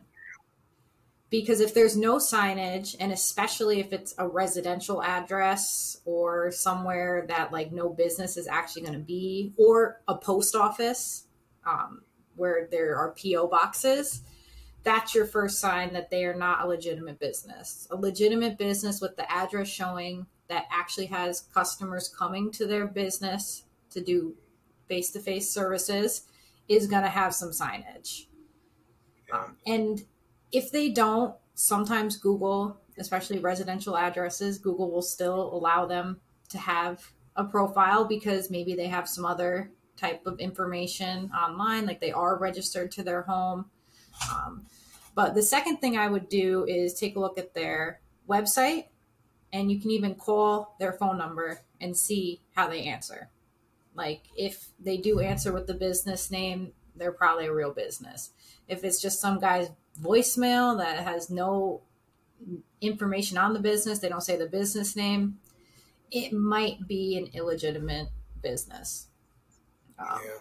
Because 1.31 1.59
if 1.59 1.73
there's 1.73 1.97
no 1.97 2.17
signage, 2.17 2.95
and 2.99 3.11
especially 3.11 3.79
if 3.79 3.93
it's 3.93 4.13
a 4.19 4.27
residential 4.27 5.01
address 5.01 5.97
or 6.05 6.51
somewhere 6.51 7.25
that 7.29 7.51
like 7.51 7.71
no 7.71 7.89
business 7.89 8.37
is 8.37 8.47
actually 8.47 8.83
going 8.83 8.93
to 8.93 8.99
be, 8.99 9.53
or 9.57 10.01
a 10.07 10.15
post 10.15 10.53
office 10.53 11.23
um, 11.65 12.03
where 12.35 12.67
there 12.69 12.95
are 12.95 13.15
PO 13.19 13.47
boxes, 13.47 14.21
that's 14.83 15.15
your 15.15 15.25
first 15.25 15.59
sign 15.59 15.93
that 15.93 16.09
they 16.09 16.25
are 16.25 16.35
not 16.35 16.63
a 16.63 16.67
legitimate 16.67 17.19
business. 17.19 17.87
A 17.91 17.95
legitimate 17.95 18.57
business 18.57 19.01
with 19.01 19.15
the 19.15 19.31
address 19.31 19.69
showing 19.69 20.25
that 20.49 20.65
actually 20.71 21.07
has 21.07 21.47
customers 21.53 22.09
coming 22.09 22.51
to 22.51 22.67
their 22.67 22.85
business 22.85 23.63
to 23.91 24.01
do 24.01 24.35
face 24.87 25.11
to 25.11 25.19
face 25.19 25.49
services 25.49 26.23
is 26.67 26.87
going 26.87 27.03
to 27.03 27.09
have 27.09 27.33
some 27.33 27.51
signage. 27.51 28.27
Um, 29.31 29.57
and 29.65 30.03
if 30.51 30.71
they 30.71 30.89
don't, 30.89 31.35
sometimes 31.55 32.17
Google, 32.17 32.77
especially 32.97 33.39
residential 33.39 33.97
addresses, 33.97 34.57
Google 34.57 34.91
will 34.91 35.01
still 35.01 35.53
allow 35.53 35.85
them 35.85 36.19
to 36.49 36.57
have 36.57 37.11
a 37.35 37.43
profile 37.43 38.05
because 38.05 38.51
maybe 38.51 38.75
they 38.75 38.87
have 38.87 39.07
some 39.07 39.25
other 39.25 39.71
type 39.97 40.25
of 40.25 40.39
information 40.39 41.31
online, 41.31 41.85
like 41.85 42.01
they 42.01 42.11
are 42.11 42.37
registered 42.37 42.91
to 42.91 43.03
their 43.03 43.23
home. 43.23 43.65
Um, 44.31 44.65
but 45.15 45.35
the 45.35 45.43
second 45.43 45.77
thing 45.77 45.97
I 45.97 46.07
would 46.07 46.29
do 46.29 46.65
is 46.65 46.93
take 46.93 47.15
a 47.15 47.19
look 47.19 47.37
at 47.37 47.53
their 47.53 48.01
website, 48.27 48.85
and 49.51 49.71
you 49.71 49.79
can 49.79 49.91
even 49.91 50.15
call 50.15 50.75
their 50.79 50.93
phone 50.93 51.17
number 51.17 51.61
and 51.79 51.95
see 51.95 52.41
how 52.55 52.67
they 52.67 52.83
answer. 52.83 53.29
Like 53.95 54.23
if 54.35 54.69
they 54.79 54.97
do 54.97 55.19
answer 55.19 55.51
with 55.51 55.67
the 55.67 55.75
business 55.75 56.31
name, 56.31 56.71
they're 56.95 57.11
probably 57.11 57.45
a 57.45 57.53
real 57.53 57.71
business. 57.71 58.31
If 58.67 58.83
it's 58.83 59.01
just 59.01 59.21
some 59.21 59.39
guy's 59.39 59.69
voicemail 60.01 60.77
that 60.79 61.03
has 61.03 61.29
no 61.29 61.81
information 62.81 63.37
on 63.37 63.53
the 63.53 63.59
business, 63.59 63.99
they 63.99 64.09
don't 64.09 64.21
say 64.21 64.35
the 64.35 64.47
business 64.47 64.95
name, 64.95 65.37
it 66.11 66.33
might 66.33 66.87
be 66.87 67.17
an 67.17 67.29
illegitimate 67.33 68.09
business. 68.41 69.07
Um, 69.99 70.19
yeah 70.25 70.39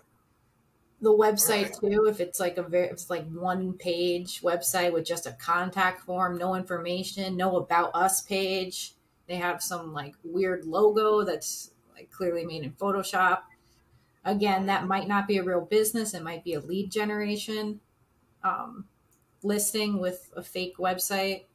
the 1.02 1.12
website 1.12 1.78
too 1.80 2.06
if 2.06 2.20
it's 2.20 2.38
like 2.38 2.58
a 2.58 2.62
very 2.62 2.86
it's 2.86 3.10
like 3.10 3.28
one 3.32 3.72
page 3.72 4.40
website 4.40 4.92
with 4.92 5.04
just 5.04 5.26
a 5.26 5.32
contact 5.32 6.00
form 6.02 6.38
no 6.38 6.54
information 6.54 7.36
no 7.36 7.56
about 7.56 7.90
us 7.94 8.22
page. 8.22 8.94
They 9.26 9.36
have 9.36 9.62
some 9.62 9.92
like 9.92 10.14
weird 10.22 10.64
logo 10.64 11.24
that's 11.24 11.72
like 11.94 12.10
clearly 12.10 12.46
made 12.46 12.62
in 12.62 12.70
photoshop. 12.72 13.40
Again 14.24 14.66
that 14.66 14.86
might 14.86 15.08
not 15.08 15.26
be 15.26 15.38
a 15.38 15.42
real 15.42 15.60
business. 15.60 16.14
It 16.14 16.22
might 16.22 16.44
be 16.44 16.54
a 16.54 16.60
lead 16.60 16.92
generation 16.92 17.80
um, 18.44 18.84
listing 19.42 19.98
with 19.98 20.30
a 20.36 20.42
fake 20.42 20.76
website. 20.78 21.46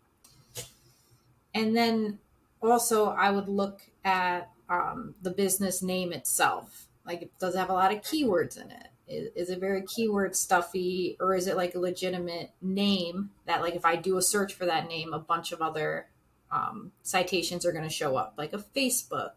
And 1.54 1.76
then 1.76 2.20
also 2.62 3.12
i 3.12 3.32
would 3.32 3.48
look 3.48 3.82
at 4.04 4.52
um, 4.70 5.16
the 5.22 5.32
business 5.32 5.82
name 5.82 6.12
itself. 6.12 6.88
Like 7.06 7.22
it 7.22 7.32
does 7.40 7.56
have 7.56 7.70
a 7.70 7.74
lot 7.74 7.94
of 7.94 8.02
keywords 8.02 8.62
in 8.62 8.72
it 8.72 8.88
is, 9.08 9.30
is 9.36 9.50
it 9.50 9.60
very 9.60 9.84
keyword 9.84 10.36
stuffy 10.36 11.18
or 11.20 11.34
is 11.36 11.48
it 11.48 11.56
like 11.56 11.76
a 11.76 11.80
legitimate 11.80 12.52
name 12.62 13.30
that 13.46 13.62
like 13.62 13.76
if 13.76 13.86
i 13.86 13.96
do 13.96 14.18
a 14.18 14.22
search 14.22 14.54
for 14.54 14.66
that 14.66 14.88
name 14.88 15.14
a 15.14 15.20
bunch 15.20 15.52
of 15.52 15.62
other 15.62 16.08
um, 16.50 16.94
citations 17.04 17.66
are 17.66 17.74
going 17.74 17.84
to 17.84 17.90
show 17.90 18.16
up 18.16 18.34
like 18.38 18.54
a 18.54 18.58
facebook 18.58 19.32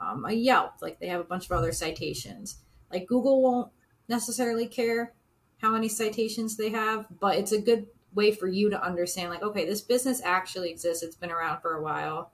um, 0.00 0.24
a 0.24 0.32
yelp 0.32 0.74
like 0.80 0.98
they 0.98 1.08
have 1.08 1.20
a 1.20 1.24
bunch 1.24 1.46
of 1.46 1.52
other 1.52 1.72
citations. 1.72 2.58
Like 2.90 3.06
google 3.06 3.42
won't 3.42 3.70
necessarily 4.08 4.66
care 4.66 5.12
how 5.58 5.70
many 5.70 5.88
citations 5.88 6.56
they 6.56 6.70
have 6.70 7.06
but 7.20 7.36
it's 7.36 7.52
a 7.52 7.60
good 7.60 7.86
way 8.14 8.32
for 8.32 8.48
you 8.48 8.70
to 8.70 8.82
understand 8.82 9.30
like 9.30 9.42
okay 9.42 9.66
this 9.66 9.80
business 9.80 10.22
actually 10.24 10.70
exists 10.70 11.02
it's 11.02 11.16
been 11.16 11.30
around 11.30 11.60
for 11.60 11.74
a 11.74 11.82
while. 11.82 12.32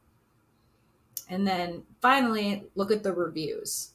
And 1.28 1.46
then 1.46 1.84
finally 2.02 2.64
look 2.74 2.92
at 2.92 3.02
the 3.02 3.12
reviews. 3.12 3.92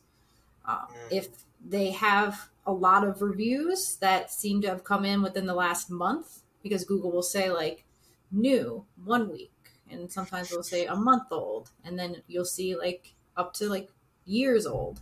Um, 0.66 0.88
if 1.12 1.28
they 1.64 1.92
have 1.92 2.50
a 2.70 2.72
lot 2.72 3.04
of 3.04 3.24
reviews 3.24 3.96
that 3.96 4.32
seem 4.32 4.62
to 4.62 4.70
have 4.70 4.84
come 4.84 5.04
in 5.04 5.24
within 5.24 5.48
the 5.48 5.56
last 5.56 5.90
month 5.90 6.44
because 6.62 6.86
Google 6.86 7.12
will 7.12 7.24
say 7.24 7.50
like 7.50 7.84
new 8.32 8.86
one 9.04 9.32
week 9.32 9.52
and 9.90 10.12
sometimes 10.12 10.50
they'll 10.50 10.62
say 10.62 10.86
a 10.86 10.96
month 10.96 11.32
old 11.32 11.72
and 11.84 11.98
then 11.98 12.22
you'll 12.28 12.46
see 12.46 12.76
like 12.76 13.16
up 13.36 13.54
to 13.56 13.68
like 13.68 13.90
years 14.26 14.68
old. 14.68 15.02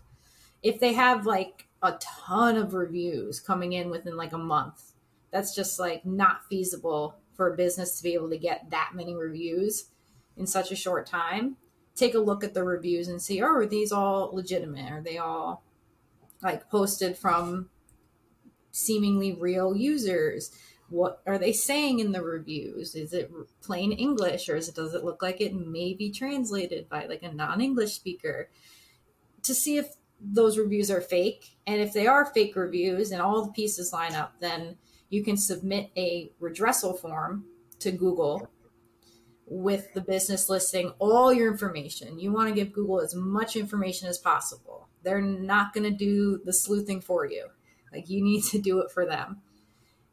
If 0.63 0.79
they 0.79 0.93
have 0.93 1.25
like 1.25 1.67
a 1.83 1.99
ton 1.99 2.55
of 2.55 2.73
reviews 2.73 3.41
coming 3.41 3.73
in 3.73 3.89
within 3.89 4.15
like 4.15 4.31
a 4.31 4.37
month, 4.37 4.93
that's 5.29 5.53
just 5.53 5.77
like 5.77 6.05
not 6.05 6.45
feasible 6.45 7.17
for 7.33 7.53
a 7.53 7.57
business 7.57 7.97
to 7.97 8.03
be 8.03 8.13
able 8.13 8.29
to 8.29 8.37
get 8.37 8.69
that 8.69 8.91
many 8.95 9.13
reviews 9.13 9.89
in 10.37 10.47
such 10.47 10.71
a 10.71 10.75
short 10.75 11.05
time. 11.05 11.57
take 11.95 12.13
a 12.13 12.19
look 12.19 12.43
at 12.43 12.53
the 12.53 12.63
reviews 12.63 13.07
and 13.07 13.21
see, 13.21 13.41
oh, 13.41 13.47
are 13.47 13.65
these 13.65 13.91
all 13.91 14.29
legitimate? 14.31 14.91
Are 14.91 15.01
they 15.01 15.17
all 15.17 15.63
like 16.41 16.69
posted 16.69 17.17
from 17.17 17.69
seemingly 18.71 19.33
real 19.33 19.75
users? 19.75 20.51
What 20.89 21.21
are 21.27 21.37
they 21.37 21.51
saying 21.51 21.99
in 21.99 22.13
the 22.13 22.21
reviews? 22.21 22.95
Is 22.95 23.11
it 23.11 23.31
plain 23.61 23.91
English 23.91 24.47
or 24.47 24.55
is 24.55 24.69
it, 24.69 24.75
does 24.75 24.93
it 24.93 25.03
look 25.03 25.21
like 25.21 25.41
it 25.41 25.53
may 25.53 25.93
be 25.93 26.11
translated 26.11 26.87
by 26.87 27.05
like 27.05 27.23
a 27.23 27.33
non 27.33 27.59
English 27.61 27.93
speaker? 27.93 28.49
To 29.43 29.53
see 29.53 29.77
if 29.77 29.95
those 30.19 30.57
reviews 30.57 30.89
are 30.89 31.01
fake. 31.01 31.57
And 31.65 31.81
if 31.81 31.93
they 31.93 32.07
are 32.07 32.25
fake 32.25 32.55
reviews 32.55 33.11
and 33.11 33.21
all 33.21 33.45
the 33.45 33.51
pieces 33.51 33.93
line 33.93 34.15
up, 34.15 34.33
then 34.39 34.77
you 35.09 35.23
can 35.23 35.37
submit 35.37 35.91
a 35.95 36.31
redressal 36.41 36.99
form 36.99 37.45
to 37.79 37.91
Google 37.91 38.49
with 39.45 39.93
the 39.93 40.01
business 40.01 40.49
listing 40.49 40.91
all 40.99 41.31
your 41.31 41.49
information. 41.51 42.19
You 42.19 42.33
want 42.33 42.49
to 42.49 42.55
give 42.55 42.73
Google 42.73 42.99
as 42.99 43.15
much 43.15 43.55
information 43.55 44.09
as 44.09 44.17
possible. 44.17 44.86
They're 45.03 45.21
not 45.21 45.73
going 45.73 45.83
to 45.83 45.95
do 45.95 46.41
the 46.43 46.53
sleuthing 46.53 47.01
for 47.01 47.25
you. 47.25 47.47
Like 47.91 48.09
you 48.09 48.23
need 48.23 48.43
to 48.51 48.59
do 48.59 48.79
it 48.79 48.91
for 48.91 49.05
them. 49.05 49.41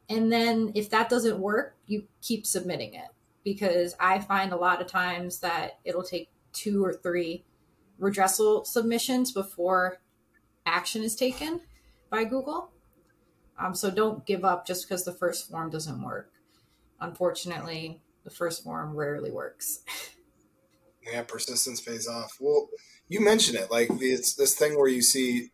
And 0.08 0.30
then 0.30 0.72
if 0.74 0.90
that 0.90 1.08
doesn't 1.08 1.38
work, 1.38 1.76
you 1.86 2.04
keep 2.20 2.46
submitting 2.46 2.94
it 2.94 3.08
because 3.42 3.94
I 3.98 4.20
find 4.20 4.52
a 4.52 4.56
lot 4.56 4.80
of 4.80 4.86
times 4.86 5.40
that 5.40 5.78
it'll 5.84 6.02
take 6.02 6.30
two 6.52 6.84
or 6.84 6.92
three 6.92 7.44
redressal 8.00 8.66
submissions 8.66 9.32
before 9.32 9.98
action 10.66 11.02
is 11.02 11.14
taken 11.14 11.60
by 12.10 12.24
Google. 12.24 12.70
Um, 13.58 13.74
so 13.74 13.90
don't 13.90 14.26
give 14.26 14.44
up 14.44 14.66
just 14.66 14.88
because 14.88 15.04
the 15.04 15.12
first 15.12 15.48
form 15.50 15.70
doesn't 15.70 16.02
work. 16.02 16.32
Unfortunately, 17.00 18.02
the 18.24 18.30
first 18.30 18.64
form 18.64 18.96
rarely 18.96 19.30
works. 19.30 19.80
yeah, 21.10 21.22
persistence 21.22 21.80
pays 21.80 22.08
off. 22.08 22.36
Well, 22.40 22.68
you 23.08 23.20
mentioned 23.20 23.58
it, 23.58 23.70
like 23.70 23.88
it's 24.00 24.34
this 24.34 24.54
thing 24.54 24.76
where 24.76 24.88
you 24.88 25.02
see 25.02 25.50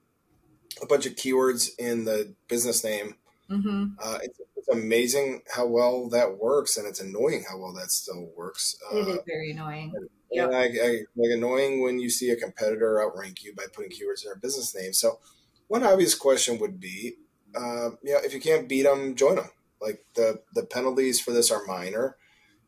a 0.82 0.86
bunch 0.86 1.06
of 1.06 1.14
keywords 1.14 1.70
in 1.78 2.04
the 2.04 2.34
business 2.48 2.84
name. 2.84 3.16
Mm-hmm. 3.50 3.86
Uh, 4.02 4.18
it's, 4.22 4.40
it's, 4.56 4.68
amazing 4.68 5.42
how 5.52 5.66
well 5.66 6.08
that 6.10 6.38
works, 6.38 6.76
and 6.76 6.86
it's 6.86 7.00
annoying 7.00 7.44
how 7.50 7.58
well 7.58 7.72
that 7.72 7.90
still 7.90 8.30
works. 8.36 8.76
Uh, 8.92 8.98
it 8.98 9.08
is 9.08 9.18
very 9.26 9.50
annoying. 9.50 9.92
And, 9.96 10.08
yep. 10.30 10.50
I, 10.52 10.66
I, 10.66 10.88
like 11.16 11.30
annoying 11.32 11.82
when 11.82 11.98
you 11.98 12.08
see 12.08 12.30
a 12.30 12.36
competitor 12.36 13.02
outrank 13.02 13.42
you 13.42 13.52
by 13.52 13.64
putting 13.72 13.90
keywords 13.90 14.22
in 14.22 14.28
their 14.28 14.36
business 14.36 14.72
name. 14.76 14.92
So, 14.92 15.18
one 15.66 15.82
obvious 15.82 16.14
question 16.14 16.60
would 16.60 16.78
be, 16.78 17.14
uh, 17.56 17.90
yeah, 18.04 18.18
if 18.22 18.32
you 18.32 18.40
can't 18.40 18.68
beat 18.68 18.82
them, 18.82 19.16
join 19.16 19.34
them. 19.34 19.50
Like 19.80 20.04
the 20.14 20.42
the 20.54 20.64
penalties 20.64 21.20
for 21.20 21.32
this 21.32 21.50
are 21.50 21.64
minor. 21.66 22.16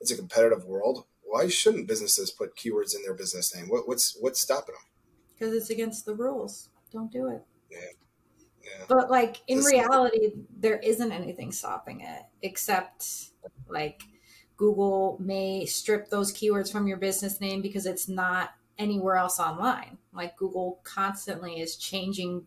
It's 0.01 0.11
a 0.11 0.17
competitive 0.17 0.65
world. 0.65 1.05
Why 1.33 1.49
shouldn't 1.49 1.89
businesses 1.89 2.31
put 2.31 2.57
keywords 2.57 2.95
in 2.95 3.03
their 3.03 3.15
business 3.15 3.57
name? 3.57 3.71
What, 3.71 3.89
what's 3.89 4.15
what's 4.21 4.39
stopping 4.39 4.75
them? 4.75 4.85
Because 5.33 5.55
it's 5.55 5.71
against 5.71 6.05
the 6.05 6.15
rules. 6.15 6.69
Don't 6.93 7.11
do 7.11 7.29
it. 7.29 7.43
Yeah. 7.71 7.79
Yeah. 8.63 8.85
But 8.87 9.11
like 9.11 9.39
in 9.49 9.57
this 9.57 9.73
reality, 9.73 10.33
there 10.55 10.77
isn't 10.77 11.11
anything 11.11 11.51
stopping 11.51 12.03
it 12.03 12.23
except 12.43 13.07
like 13.67 14.03
Google 14.59 15.17
may 15.21 15.65
strip 15.65 16.11
those 16.11 16.35
keywords 16.35 16.71
from 16.71 16.87
your 16.87 16.99
business 16.99 17.41
name 17.41 17.63
because 17.63 17.87
it's 17.87 18.11
not 18.11 18.51
anywhere 18.77 19.17
else 19.17 19.41
online. 19.41 19.97
Like 20.13 20.37
Google 20.37 20.81
constantly 20.85 21.61
is 21.61 21.77
changing 21.77 22.47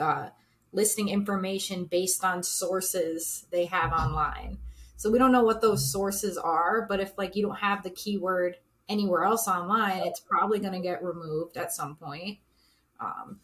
uh, 0.00 0.30
listing 0.72 1.08
information 1.08 1.84
based 1.84 2.24
on 2.24 2.42
sources 2.42 3.46
they 3.52 3.66
have 3.66 3.92
online. 3.92 4.58
So 5.04 5.10
we 5.10 5.18
don't 5.18 5.32
know 5.32 5.44
what 5.44 5.60
those 5.60 5.92
sources 5.92 6.38
are, 6.38 6.86
but 6.88 6.98
if 6.98 7.12
like 7.18 7.36
you 7.36 7.42
don't 7.42 7.58
have 7.58 7.82
the 7.82 7.90
keyword 7.90 8.56
anywhere 8.88 9.24
else 9.24 9.46
online, 9.46 10.06
it's 10.06 10.18
probably 10.18 10.58
going 10.58 10.72
to 10.72 10.80
get 10.80 11.04
removed 11.04 11.58
at 11.58 11.74
some 11.74 11.96
point. 11.96 12.38
Um, 12.98 13.40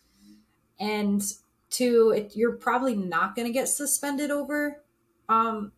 and 0.79 1.23
two, 1.69 2.15
it, 2.17 2.33
you're 2.35 2.57
probably 2.57 2.97
not 2.97 3.37
going 3.37 3.47
to 3.47 3.53
get 3.53 3.69
suspended 3.69 4.31
over 4.31 4.83
um, 5.29 5.73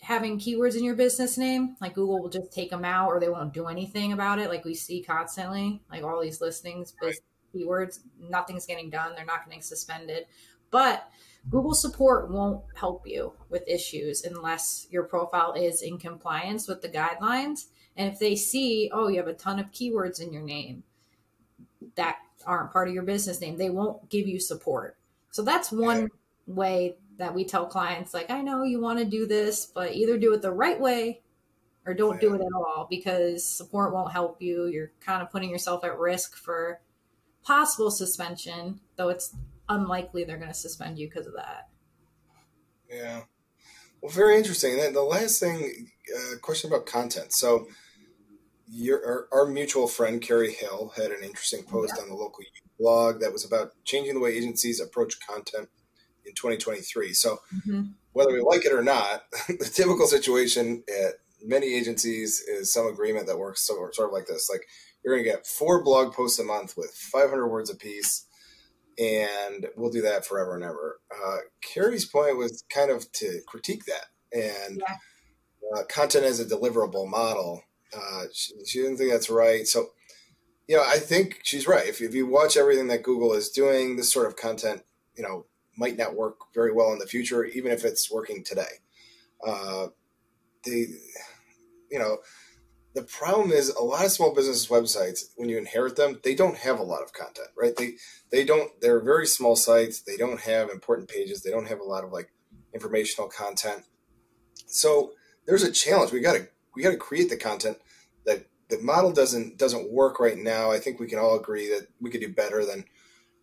having 0.00 0.38
keywords 0.38 0.78
in 0.78 0.82
your 0.82 0.96
business 0.96 1.36
name. 1.36 1.76
Like 1.78 1.92
Google 1.92 2.22
will 2.22 2.30
just 2.30 2.50
take 2.50 2.70
them 2.70 2.86
out, 2.86 3.08
or 3.08 3.20
they 3.20 3.28
won't 3.28 3.52
do 3.52 3.66
anything 3.66 4.14
about 4.14 4.38
it. 4.38 4.48
Like 4.48 4.64
we 4.64 4.72
see 4.72 5.02
constantly, 5.02 5.82
like 5.90 6.04
all 6.04 6.22
these 6.22 6.40
listings, 6.40 6.94
keywords, 7.54 7.98
nothing's 8.18 8.64
getting 8.64 8.88
done. 8.88 9.12
They're 9.14 9.26
not 9.26 9.44
getting 9.44 9.60
suspended. 9.60 10.24
But 10.70 11.06
Google 11.50 11.74
support 11.74 12.30
won't 12.30 12.62
help 12.74 13.06
you 13.06 13.32
with 13.48 13.66
issues 13.66 14.24
unless 14.24 14.86
your 14.90 15.04
profile 15.04 15.54
is 15.54 15.82
in 15.82 15.98
compliance 15.98 16.68
with 16.68 16.82
the 16.82 16.88
guidelines. 16.88 17.66
And 17.96 18.12
if 18.12 18.18
they 18.18 18.36
see, 18.36 18.90
oh, 18.92 19.08
you 19.08 19.16
have 19.16 19.28
a 19.28 19.34
ton 19.34 19.58
of 19.58 19.72
keywords 19.72 20.20
in 20.20 20.32
your 20.32 20.42
name 20.42 20.82
that 21.94 22.16
aren't 22.46 22.72
part 22.72 22.88
of 22.88 22.94
your 22.94 23.02
business 23.02 23.40
name, 23.40 23.56
they 23.56 23.70
won't 23.70 24.08
give 24.10 24.28
you 24.28 24.38
support. 24.38 24.96
So 25.30 25.42
that's 25.42 25.72
one 25.72 26.08
way 26.46 26.96
that 27.16 27.34
we 27.34 27.44
tell 27.44 27.66
clients, 27.66 28.14
like, 28.14 28.30
I 28.30 28.42
know 28.42 28.62
you 28.62 28.80
want 28.80 28.98
to 28.98 29.04
do 29.04 29.26
this, 29.26 29.66
but 29.66 29.94
either 29.94 30.18
do 30.18 30.32
it 30.34 30.42
the 30.42 30.52
right 30.52 30.78
way 30.78 31.20
or 31.84 31.94
don't 31.94 32.20
do 32.20 32.34
it 32.34 32.40
at 32.40 32.52
all 32.54 32.86
because 32.88 33.44
support 33.44 33.92
won't 33.92 34.12
help 34.12 34.40
you. 34.40 34.66
You're 34.66 34.92
kind 35.00 35.22
of 35.22 35.30
putting 35.30 35.50
yourself 35.50 35.84
at 35.84 35.98
risk 35.98 36.36
for 36.36 36.80
possible 37.42 37.90
suspension, 37.90 38.80
though 38.96 39.08
it's 39.08 39.34
unlikely 39.68 40.24
they're 40.24 40.38
going 40.38 40.48
to 40.48 40.54
suspend 40.54 40.98
you 40.98 41.08
because 41.08 41.26
of 41.26 41.34
that. 41.34 41.68
Yeah. 42.90 43.22
Well, 44.00 44.12
very 44.12 44.36
interesting. 44.36 44.72
And 44.72 44.80
then 44.80 44.92
the 44.92 45.02
last 45.02 45.40
thing, 45.40 45.90
uh, 46.16 46.38
question 46.40 46.70
about 46.70 46.86
content. 46.86 47.32
So, 47.32 47.66
your 48.70 49.28
our, 49.32 49.40
our, 49.40 49.46
mutual 49.46 49.88
friend 49.88 50.20
Carrie 50.20 50.52
Hill 50.52 50.92
had 50.94 51.10
an 51.10 51.22
interesting 51.22 51.62
post 51.64 51.94
yeah. 51.96 52.02
on 52.02 52.08
the 52.10 52.14
local 52.14 52.44
blog 52.78 53.20
that 53.20 53.32
was 53.32 53.44
about 53.44 53.72
changing 53.84 54.14
the 54.14 54.20
way 54.20 54.36
agencies 54.36 54.78
approach 54.78 55.18
content 55.26 55.70
in 56.26 56.34
2023. 56.34 57.14
So, 57.14 57.38
mm-hmm. 57.54 57.82
whether 58.12 58.32
we 58.32 58.40
like 58.40 58.66
it 58.66 58.72
or 58.72 58.82
not, 58.82 59.24
the 59.48 59.70
typical 59.72 60.06
situation 60.06 60.84
at 60.88 61.14
many 61.42 61.74
agencies 61.74 62.40
is 62.40 62.72
some 62.72 62.86
agreement 62.86 63.26
that 63.26 63.38
works 63.38 63.66
sort 63.66 63.98
of 63.98 64.12
like 64.12 64.26
this: 64.26 64.50
like 64.50 64.66
you're 65.02 65.14
going 65.14 65.24
to 65.24 65.30
get 65.30 65.46
four 65.46 65.82
blog 65.82 66.12
posts 66.12 66.38
a 66.38 66.44
month 66.44 66.76
with 66.76 66.90
500 66.90 67.48
words 67.48 67.70
apiece 67.70 68.27
and 68.98 69.66
we'll 69.76 69.90
do 69.90 70.02
that 70.02 70.26
forever 70.26 70.54
and 70.54 70.64
ever. 70.64 71.00
Uh, 71.12 71.38
Carrie's 71.62 72.04
point 72.04 72.36
was 72.36 72.64
kind 72.68 72.90
of 72.90 73.10
to 73.12 73.40
critique 73.46 73.84
that 73.86 74.06
and 74.32 74.80
yeah. 74.80 74.96
uh, 75.76 75.84
content 75.84 76.24
as 76.24 76.40
a 76.40 76.44
deliverable 76.44 77.08
model. 77.08 77.62
Uh, 77.96 78.24
she, 78.32 78.52
she, 78.66 78.82
didn't 78.82 78.98
think 78.98 79.10
that's 79.10 79.30
right. 79.30 79.66
So, 79.66 79.90
you 80.66 80.76
know, 80.76 80.84
I 80.86 80.98
think 80.98 81.40
she's 81.42 81.66
right. 81.66 81.86
If, 81.86 82.02
if 82.02 82.14
you 82.14 82.26
watch 82.26 82.56
everything 82.56 82.88
that 82.88 83.02
Google 83.02 83.32
is 83.32 83.50
doing, 83.50 83.96
this 83.96 84.12
sort 84.12 84.26
of 84.26 84.36
content, 84.36 84.82
you 85.16 85.22
know, 85.22 85.46
might 85.76 85.96
not 85.96 86.14
work 86.14 86.36
very 86.52 86.72
well 86.72 86.92
in 86.92 86.98
the 86.98 87.06
future, 87.06 87.44
even 87.44 87.70
if 87.72 87.84
it's 87.84 88.10
working 88.10 88.42
today. 88.44 88.82
Uh, 89.46 89.86
the, 90.64 90.88
you 91.90 91.98
know, 91.98 92.18
the 92.98 93.06
problem 93.06 93.52
is 93.52 93.68
a 93.68 93.82
lot 93.82 94.04
of 94.04 94.10
small 94.10 94.34
business 94.34 94.66
websites 94.66 95.30
when 95.36 95.48
you 95.48 95.58
inherit 95.58 95.96
them 95.96 96.20
they 96.24 96.34
don't 96.34 96.56
have 96.56 96.78
a 96.78 96.82
lot 96.82 97.02
of 97.02 97.12
content 97.12 97.48
right? 97.58 97.76
They 97.76 97.94
they 98.30 98.44
don't 98.44 98.70
they're 98.80 99.00
very 99.00 99.26
small 99.26 99.56
sites. 99.56 100.00
They 100.00 100.16
don't 100.16 100.40
have 100.40 100.70
important 100.70 101.08
pages. 101.08 101.42
They 101.42 101.50
don't 101.50 101.68
have 101.68 101.80
a 101.80 101.84
lot 101.84 102.04
of 102.04 102.12
like 102.12 102.30
informational 102.72 103.28
content. 103.28 103.82
So 104.66 105.12
there's 105.46 105.62
a 105.62 105.72
challenge. 105.72 106.12
We 106.12 106.20
got 106.20 106.34
to 106.34 106.48
we 106.74 106.82
got 106.82 106.90
to 106.90 106.96
create 106.96 107.28
the 107.28 107.36
content 107.36 107.78
that 108.24 108.46
the 108.68 108.78
model 108.78 109.12
doesn't 109.12 109.58
doesn't 109.58 109.90
work 109.90 110.20
right 110.20 110.38
now. 110.38 110.70
I 110.70 110.78
think 110.78 111.00
we 111.00 111.08
can 111.08 111.18
all 111.18 111.38
agree 111.38 111.68
that 111.68 111.88
we 112.00 112.10
could 112.10 112.20
do 112.20 112.32
better 112.32 112.64
than 112.64 112.84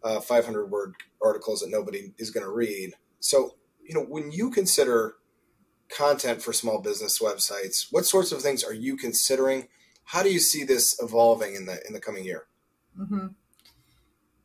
uh, 0.03 0.21
500 0.21 0.67
word 0.67 0.95
articles 1.21 1.61
that 1.61 1.69
nobody 1.69 2.13
is 2.17 2.31
going 2.31 2.45
to 2.45 2.51
read. 2.51 2.93
So 3.19 3.55
you 3.83 3.93
know 3.93 4.03
when 4.03 4.31
you 4.31 4.49
consider 4.49 5.15
content 5.89 6.41
for 6.41 6.53
small 6.53 6.81
business 6.81 7.19
websites. 7.19 7.87
What 7.91 8.05
sorts 8.05 8.31
of 8.31 8.41
things 8.41 8.63
are 8.63 8.73
you 8.73 8.97
considering? 8.97 9.67
How 10.03 10.23
do 10.23 10.31
you 10.31 10.39
see 10.39 10.63
this 10.63 10.99
evolving 11.01 11.55
in 11.55 11.65
the 11.65 11.81
in 11.87 11.93
the 11.93 11.99
coming 11.99 12.23
year? 12.23 12.45
Mm-hmm. 12.99 13.27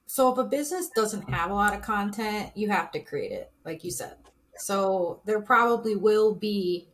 So 0.06 0.32
if 0.32 0.38
a 0.38 0.44
business 0.44 0.88
doesn't 0.88 1.30
have 1.30 1.50
a 1.50 1.54
lot 1.54 1.74
of 1.74 1.82
content, 1.82 2.50
you 2.56 2.68
have 2.70 2.90
to 2.92 3.00
create 3.00 3.32
it, 3.32 3.52
like 3.64 3.84
you 3.84 3.90
said. 3.90 4.16
So 4.56 5.22
there 5.24 5.40
probably 5.40 5.96
will 5.96 6.34
be 6.34 6.88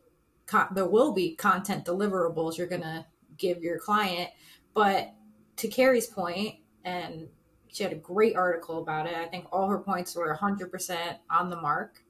there 0.73 0.85
will 0.85 1.13
be 1.13 1.35
content 1.35 1.83
deliverables 1.85 2.57
you're 2.57 2.67
going 2.67 2.83
to 2.83 3.05
give 3.37 3.61
your 3.61 3.79
client, 3.79 4.29
but 4.73 5.13
to 5.57 5.67
Carrie's 5.67 6.07
point, 6.07 6.55
and 6.85 7.27
she 7.67 7.83
had 7.83 7.91
a 7.91 7.97
great 7.97 8.35
article 8.35 8.81
about 8.81 9.07
it. 9.07 9.15
I 9.15 9.25
think 9.25 9.47
all 9.51 9.67
her 9.67 9.79
points 9.79 10.15
were 10.15 10.37
100% 10.39 11.17
on 11.29 11.49
the 11.49 11.59
mark 11.59 12.01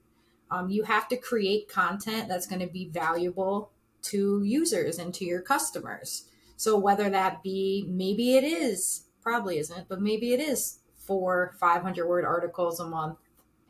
um, 0.50 0.70
you 0.70 0.82
have 0.84 1.08
to 1.08 1.16
create 1.16 1.68
content 1.68 2.28
that's 2.28 2.46
going 2.46 2.60
to 2.60 2.72
be 2.72 2.88
valuable 2.88 3.70
to 4.02 4.42
users 4.42 4.98
and 4.98 5.12
to 5.14 5.24
your 5.24 5.42
customers. 5.42 6.24
So 6.56 6.76
whether 6.78 7.10
that 7.10 7.42
be 7.42 7.86
maybe 7.88 8.36
it 8.36 8.44
is, 8.44 9.04
probably 9.22 9.58
isn't, 9.58 9.88
but 9.88 10.00
maybe 10.00 10.32
it 10.32 10.40
is 10.40 10.80
four 10.96 11.54
500 11.60 12.06
word 12.06 12.24
articles 12.24 12.80
a 12.80 12.86
month 12.86 13.18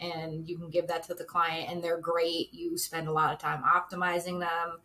and 0.00 0.48
you 0.48 0.56
can 0.56 0.70
give 0.70 0.86
that 0.88 1.02
to 1.04 1.14
the 1.14 1.24
client 1.24 1.70
and 1.70 1.82
they're 1.82 2.00
great. 2.00 2.52
You 2.52 2.78
spend 2.78 3.08
a 3.08 3.12
lot 3.12 3.32
of 3.32 3.38
time 3.38 3.62
optimizing 3.62 4.40
them, 4.40 4.78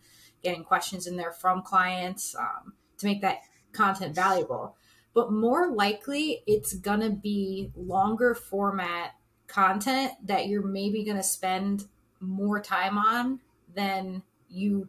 getting 0.44 0.64
questions 0.64 1.08
in 1.08 1.16
there 1.16 1.32
from 1.32 1.62
clients 1.62 2.36
um, 2.36 2.74
to 2.98 3.06
make 3.06 3.22
that 3.22 3.40
content 3.72 4.16
valuable. 4.16 4.76
but 5.16 5.32
more 5.32 5.72
likely 5.72 6.44
it's 6.48 6.74
gonna 6.74 7.10
be 7.10 7.72
longer 7.76 8.34
format 8.36 9.12
content 9.54 10.14
that 10.24 10.48
you're 10.48 10.66
maybe 10.66 11.04
gonna 11.04 11.24
spend 11.24 11.86
more 12.20 12.60
time 12.60 12.98
on 12.98 13.40
than 13.76 14.24
you 14.50 14.88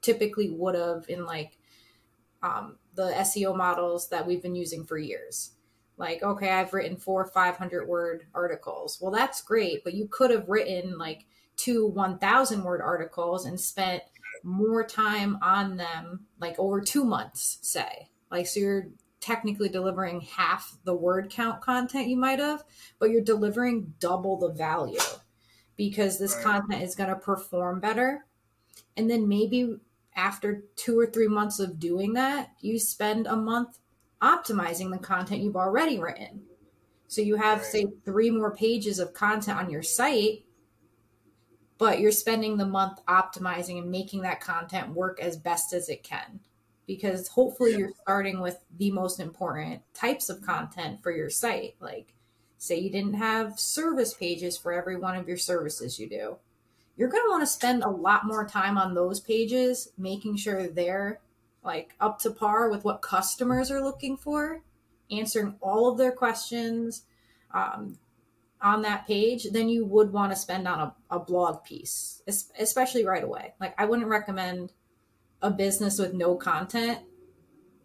typically 0.00 0.50
would 0.50 0.74
have 0.74 1.04
in 1.08 1.24
like 1.26 1.58
um, 2.42 2.76
the 2.94 3.10
SEO 3.18 3.56
models 3.56 4.08
that 4.08 4.26
we've 4.26 4.42
been 4.42 4.54
using 4.54 4.84
for 4.84 4.98
years. 4.98 5.52
Like, 5.96 6.22
okay, 6.22 6.50
I've 6.50 6.72
written 6.72 6.96
four 6.96 7.24
500 7.24 7.88
word 7.88 8.24
articles. 8.32 8.98
Well, 9.00 9.10
that's 9.10 9.42
great, 9.42 9.82
but 9.82 9.94
you 9.94 10.06
could 10.08 10.30
have 10.30 10.48
written 10.48 10.96
like 10.96 11.26
two 11.56 11.86
1,000 11.88 12.62
word 12.62 12.80
articles 12.80 13.44
and 13.44 13.60
spent 13.60 14.02
more 14.44 14.84
time 14.84 15.38
on 15.42 15.76
them, 15.76 16.20
like 16.40 16.56
over 16.58 16.80
two 16.80 17.04
months, 17.04 17.58
say. 17.62 18.08
Like, 18.30 18.46
so 18.46 18.60
you're 18.60 18.88
technically 19.20 19.68
delivering 19.68 20.20
half 20.20 20.76
the 20.84 20.94
word 20.94 21.30
count 21.30 21.60
content 21.60 22.08
you 22.08 22.16
might 22.16 22.38
have, 22.38 22.64
but 22.98 23.10
you're 23.10 23.20
delivering 23.20 23.92
double 23.98 24.38
the 24.38 24.50
value 24.50 24.98
because 25.76 26.18
this 26.18 26.34
right. 26.36 26.44
content 26.44 26.82
is 26.82 26.94
going 26.94 27.10
to 27.10 27.16
perform 27.16 27.80
better. 27.80 28.26
And 28.96 29.08
then 29.08 29.28
maybe 29.28 29.76
after 30.16 30.64
two 30.76 30.98
or 30.98 31.06
three 31.06 31.28
months 31.28 31.60
of 31.60 31.78
doing 31.78 32.14
that, 32.14 32.50
you 32.60 32.78
spend 32.78 33.26
a 33.26 33.36
month 33.36 33.78
optimizing 34.20 34.90
the 34.90 34.98
content 34.98 35.42
you've 35.42 35.56
already 35.56 35.98
written. 35.98 36.42
So 37.06 37.22
you 37.22 37.36
have, 37.36 37.58
right. 37.58 37.66
say, 37.66 37.86
three 38.04 38.30
more 38.30 38.54
pages 38.54 38.98
of 38.98 39.14
content 39.14 39.58
on 39.58 39.70
your 39.70 39.82
site, 39.82 40.44
but 41.78 42.00
you're 42.00 42.12
spending 42.12 42.56
the 42.56 42.66
month 42.66 42.98
optimizing 43.06 43.78
and 43.78 43.90
making 43.90 44.22
that 44.22 44.40
content 44.40 44.90
work 44.90 45.20
as 45.20 45.36
best 45.36 45.72
as 45.72 45.88
it 45.88 46.02
can. 46.02 46.40
Because 46.88 47.28
hopefully 47.28 47.76
you're 47.76 47.92
starting 48.02 48.40
with 48.40 48.64
the 48.76 48.90
most 48.90 49.20
important 49.20 49.82
types 49.94 50.28
of 50.28 50.42
content 50.42 51.00
for 51.00 51.12
your 51.12 51.30
site. 51.30 51.76
Like, 51.78 52.14
say 52.56 52.80
you 52.80 52.90
didn't 52.90 53.14
have 53.14 53.60
service 53.60 54.12
pages 54.14 54.58
for 54.58 54.72
every 54.72 54.96
one 54.96 55.14
of 55.14 55.28
your 55.28 55.36
services 55.36 56.00
you 56.00 56.08
do. 56.08 56.38
You're 56.96 57.10
going 57.10 57.22
to 57.24 57.30
want 57.30 57.42
to 57.42 57.46
spend 57.46 57.84
a 57.84 57.88
lot 57.88 58.26
more 58.26 58.44
time 58.44 58.76
on 58.76 58.94
those 58.94 59.20
pages, 59.20 59.92
making 59.96 60.36
sure 60.36 60.66
they're 60.66 61.20
like 61.62 61.94
up 62.00 62.18
to 62.20 62.30
par 62.30 62.70
with 62.70 62.84
what 62.84 63.02
customers 63.02 63.70
are 63.70 63.84
looking 63.84 64.16
for, 64.16 64.62
answering 65.10 65.56
all 65.60 65.88
of 65.88 65.98
their 65.98 66.12
questions 66.12 67.02
um, 67.52 67.98
on 68.60 68.82
that 68.82 69.06
page, 69.06 69.46
then 69.52 69.68
you 69.68 69.84
would 69.84 70.12
want 70.12 70.32
to 70.32 70.36
spend 70.36 70.66
on 70.66 70.80
a, 70.80 70.94
a 71.10 71.18
blog 71.20 71.62
piece, 71.64 72.22
especially 72.26 73.04
right 73.04 73.22
away. 73.22 73.54
Like, 73.60 73.74
I 73.78 73.84
wouldn't 73.84 74.08
recommend 74.08 74.72
a 75.42 75.50
business 75.50 75.98
with 75.98 76.14
no 76.14 76.34
content 76.36 77.00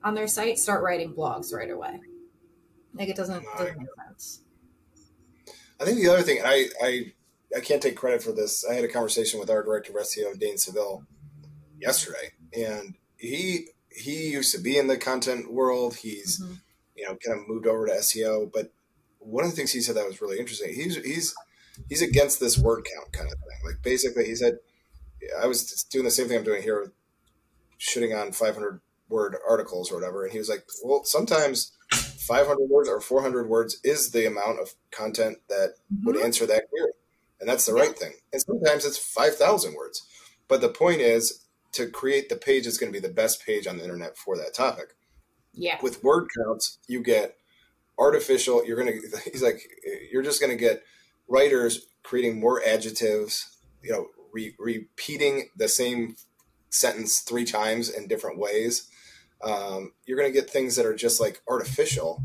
on 0.04 0.16
their 0.16 0.28
site 0.28 0.58
start 0.58 0.84
writing 0.84 1.14
blogs 1.14 1.54
right 1.54 1.70
away. 1.70 2.00
Like, 2.94 3.10
it 3.10 3.16
doesn't, 3.16 3.44
doesn't 3.58 3.78
make 3.78 3.88
sense. 4.08 4.42
I 5.80 5.86
think 5.86 5.98
the 5.98 6.10
other 6.10 6.22
thing, 6.22 6.40
I, 6.44 6.68
I, 6.82 7.14
I 7.56 7.60
can't 7.60 7.82
take 7.82 7.96
credit 7.96 8.22
for 8.22 8.32
this. 8.32 8.66
I 8.66 8.74
had 8.74 8.84
a 8.84 8.88
conversation 8.88 9.40
with 9.40 9.50
our 9.50 9.64
director 9.64 9.92
of 9.98 10.06
SEO, 10.06 10.40
Dane 10.40 10.58
Seville, 10.58 11.06
yesterday, 11.80 12.32
and 12.56 12.96
he 13.18 13.68
he 13.90 14.32
used 14.32 14.54
to 14.56 14.62
be 14.62 14.78
in 14.78 14.88
the 14.88 14.98
content 14.98 15.52
world. 15.52 15.96
He's 15.96 16.42
mm-hmm. 16.42 16.54
you 16.96 17.06
know 17.06 17.18
kind 17.26 17.40
of 17.40 17.48
moved 17.48 17.68
over 17.68 17.86
to 17.86 17.94
SEO, 17.94 18.52
but 18.52 18.72
one 19.20 19.44
of 19.44 19.52
the 19.52 19.56
things 19.56 19.72
he 19.72 19.82
said 19.82 19.96
that 19.96 20.08
was 20.08 20.22
really 20.22 20.40
interesting. 20.40 20.74
He's 20.74 20.96
he's 20.98 21.36
he's 21.90 22.02
against 22.02 22.40
this 22.40 22.58
word 22.58 22.86
count 22.94 23.12
kind 23.12 23.32
of 23.32 23.38
thing. 23.38 23.60
Like 23.66 23.82
basically, 23.84 24.26
he 24.26 24.36
said, 24.36 24.58
I 25.42 25.48
was 25.48 25.84
doing 25.86 26.06
the 26.06 26.12
same 26.12 26.28
thing 26.28 26.38
I'm 26.38 26.44
doing 26.44 26.64
here, 26.64 26.92
shooting 27.84 28.14
on 28.14 28.32
500 28.32 28.80
word 29.10 29.36
articles 29.48 29.92
or 29.92 29.96
whatever, 29.96 30.24
and 30.24 30.32
he 30.32 30.40
was 30.40 30.50
like, 30.50 30.66
well, 30.84 31.04
sometimes 31.04 31.74
500 31.92 32.70
words 32.70 32.88
or 32.88 33.02
400 33.02 33.50
words 33.50 33.80
is 33.84 34.12
the 34.12 34.26
amount 34.26 34.60
of 34.60 34.74
content 34.92 35.40
that 35.50 35.76
mm-hmm. 35.94 36.06
would 36.06 36.18
answer 36.18 36.46
that 36.46 36.70
query, 36.70 36.92
and 37.40 37.50
that's 37.50 37.66
the 37.66 37.74
right 37.74 37.98
thing. 37.98 38.14
And 38.32 38.42
sometimes 38.42 38.86
it's 38.86 38.98
5,000 38.98 39.76
words, 39.76 40.08
but 40.48 40.62
the 40.62 40.70
point 40.70 41.02
is 41.02 41.44
to 41.74 41.88
create 41.88 42.30
the 42.30 42.36
page 42.36 42.64
that's 42.64 42.78
going 42.78 42.92
to 42.92 43.00
be 43.00 43.06
the 43.06 43.14
best 43.14 43.46
page 43.46 43.68
on 43.68 43.78
the 43.78 43.84
internet 43.84 44.18
for 44.18 44.38
that 44.38 44.54
topic. 44.54 44.96
Yeah. 45.54 45.78
With 45.82 46.04
word 46.04 46.28
counts, 46.38 46.78
you 46.88 47.02
get 47.04 47.36
artificial. 47.98 48.66
You're 48.66 48.82
going 48.82 49.02
to, 49.12 49.30
he's 49.32 49.44
like, 49.44 49.62
you're 50.12 50.24
just 50.24 50.40
going 50.40 50.56
to 50.56 50.58
get 50.58 50.84
writers 51.28 51.88
creating 52.04 52.40
more 52.40 52.62
adjectives, 52.66 53.58
you 53.82 53.92
know, 53.92 54.08
re- 54.32 54.56
repeating 54.60 55.50
the 55.58 55.68
same 55.68 56.16
sentence 56.74 57.20
three 57.20 57.46
times 57.46 57.90
in 57.90 58.08
different 58.08 58.40
ways. 58.40 58.90
Um, 59.44 59.94
you're 60.06 60.18
going 60.18 60.32
to 60.32 60.40
get 60.40 60.50
things 60.50 60.76
that 60.76 60.86
are 60.86 60.96
just 60.96 61.20
like 61.20 61.42
artificial 61.48 62.24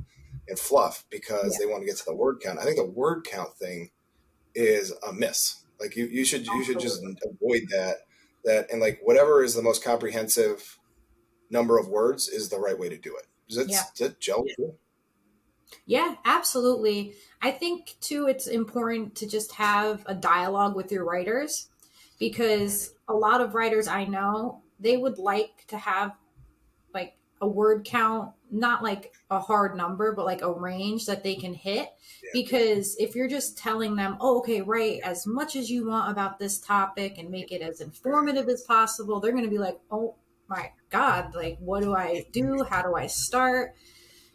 and 0.49 0.59
fluff 0.59 1.05
because 1.11 1.53
yeah. 1.55 1.67
they 1.67 1.71
want 1.71 1.83
to 1.83 1.87
get 1.87 1.97
to 1.99 2.05
the 2.05 2.15
word 2.15 2.41
count. 2.43 2.59
I 2.59 2.65
think 2.65 2.77
the 2.77 2.85
word 2.85 3.25
count 3.25 3.57
thing 3.57 3.91
is 4.55 4.93
a 5.07 5.13
miss. 5.13 5.65
Like 5.81 5.97
you, 5.97 6.07
you 6.07 6.25
should, 6.25 6.47
you 6.47 6.65
should 6.65 6.81
just 6.81 7.03
avoid 7.03 7.63
that 7.71 7.99
that 8.45 8.71
and 8.71 8.81
like 8.81 9.01
whatever 9.03 9.43
is 9.43 9.55
the 9.55 9.63
most 9.63 9.85
comprehensive 9.85 10.79
number 11.51 11.77
of 11.77 11.89
words 11.89 12.29
is 12.29 12.49
the 12.49 12.59
right 12.59 12.79
way 12.79 12.89
to 12.89 12.97
do 12.97 13.17
it. 13.17 13.27
Does 13.49 13.59
that, 13.59 13.69
yeah. 13.69 13.83
does 13.97 14.09
that 14.09 14.21
gel 14.21 14.45
yeah. 14.47 14.67
Yeah, 15.87 16.15
absolutely. 16.25 17.15
I 17.43 17.51
think 17.51 17.97
too 18.01 18.27
it's 18.27 18.47
important 18.47 19.17
to 19.17 19.29
just 19.29 19.53
have 19.53 20.03
a 20.07 20.15
dialogue 20.15 20.75
with 20.75 20.91
your 20.91 21.05
writers 21.05 21.69
because 22.19 22.95
a 23.09 23.15
lot 23.15 23.41
of 23.41 23.55
writers 23.55 23.89
I 23.89 24.05
know, 24.05 24.63
they 24.81 24.97
would 24.97 25.19
like 25.19 25.65
to 25.69 25.79
have 25.79 26.13
like 26.93 27.17
a 27.41 27.49
word 27.49 27.85
count, 27.85 28.33
not 28.51 28.83
like 28.83 29.13
a 29.31 29.39
hard 29.39 29.77
number, 29.77 30.13
but 30.13 30.27
like 30.27 30.43
a 30.43 30.53
range 30.53 31.07
that 31.07 31.23
they 31.23 31.35
can 31.35 31.55
hit. 31.55 31.89
Yeah. 32.23 32.31
Because 32.33 32.97
if 32.99 33.15
you're 33.15 33.29
just 33.29 33.59
telling 33.59 33.97
them, 33.97 34.17
oh, 34.21 34.39
okay, 34.39 34.61
write 34.61 35.01
as 35.05 35.27
much 35.27 35.57
as 35.57 35.71
you 35.71 35.89
want 35.89 36.11
about 36.11 36.39
this 36.39 36.59
topic 36.59 37.19
and 37.19 37.31
make 37.31 37.53
it 37.53 37.63
as 37.63 37.81
informative 37.81 38.49
as 38.49 38.63
possible, 38.63 39.21
they're 39.21 39.33
going 39.33 39.45
to 39.45 39.51
be 39.51 39.59
like, 39.59 39.79
oh 39.91 40.17
my 40.49 40.71
God, 40.91 41.35
like, 41.35 41.59
what 41.61 41.83
do 41.83 41.95
I 41.95 42.25
do? 42.33 42.65
How 42.69 42.83
do 42.83 42.95
I 42.95 43.07
start? 43.07 43.75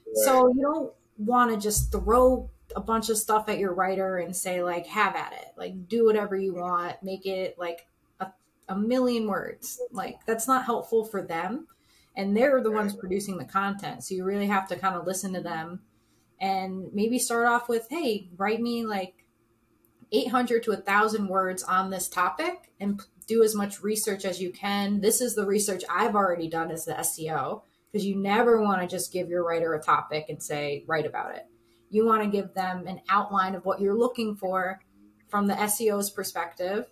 Right. 0.05 0.25
So 0.25 0.53
you 0.53 0.61
don't 0.61 0.93
want 1.17 1.51
to 1.51 1.57
just 1.57 1.91
throw 1.91 2.49
a 2.75 2.81
bunch 2.81 3.09
of 3.09 3.17
stuff 3.17 3.49
at 3.49 3.59
your 3.59 3.73
writer 3.73 4.17
and 4.17 4.35
say, 4.35 4.63
like, 4.63 4.85
have 4.87 5.15
at 5.15 5.33
it. 5.33 5.47
Like, 5.57 5.87
do 5.87 6.05
whatever 6.05 6.35
you 6.35 6.55
want, 6.55 7.01
make 7.01 7.25
it 7.25 7.57
like 7.57 7.87
a, 8.19 8.27
a 8.69 8.75
million 8.75 9.27
words. 9.27 9.81
Like, 9.91 10.25
that's 10.25 10.47
not 10.47 10.65
helpful 10.65 11.05
for 11.05 11.21
them 11.21 11.67
and 12.15 12.35
they're 12.35 12.61
the 12.61 12.71
ones 12.71 12.95
producing 12.95 13.37
the 13.37 13.45
content. 13.45 14.03
So 14.03 14.15
you 14.15 14.23
really 14.23 14.47
have 14.47 14.67
to 14.69 14.75
kind 14.75 14.95
of 14.95 15.05
listen 15.05 15.33
to 15.33 15.41
them 15.41 15.81
and 16.39 16.93
maybe 16.93 17.17
start 17.19 17.47
off 17.47 17.69
with, 17.69 17.87
hey, 17.89 18.29
write 18.37 18.61
me 18.61 18.85
like 18.85 19.25
800 20.11 20.63
to 20.63 20.71
1,000 20.71 21.27
words 21.27 21.63
on 21.63 21.89
this 21.89 22.07
topic 22.07 22.71
and 22.79 23.01
do 23.27 23.43
as 23.43 23.55
much 23.55 23.81
research 23.81 24.25
as 24.25 24.41
you 24.41 24.51
can. 24.51 25.01
This 25.01 25.21
is 25.21 25.33
the 25.35 25.45
research 25.45 25.83
I've 25.89 26.15
already 26.15 26.49
done 26.49 26.69
as 26.69 26.85
the 26.85 26.93
SEO 26.93 27.63
because 27.91 28.05
you 28.05 28.15
never 28.15 28.61
want 28.61 28.81
to 28.81 28.87
just 28.87 29.13
give 29.13 29.29
your 29.29 29.43
writer 29.43 29.73
a 29.73 29.81
topic 29.81 30.25
and 30.29 30.41
say, 30.41 30.83
write 30.87 31.05
about 31.05 31.35
it. 31.35 31.47
You 31.93 32.05
want 32.05 32.23
to 32.23 32.29
give 32.29 32.53
them 32.53 32.87
an 32.87 33.01
outline 33.09 33.55
of 33.55 33.65
what 33.65 33.79
you're 33.79 33.97
looking 33.97 34.35
for 34.35 34.81
from 35.27 35.47
the 35.47 35.53
SEO's 35.53 36.09
perspective 36.09 36.87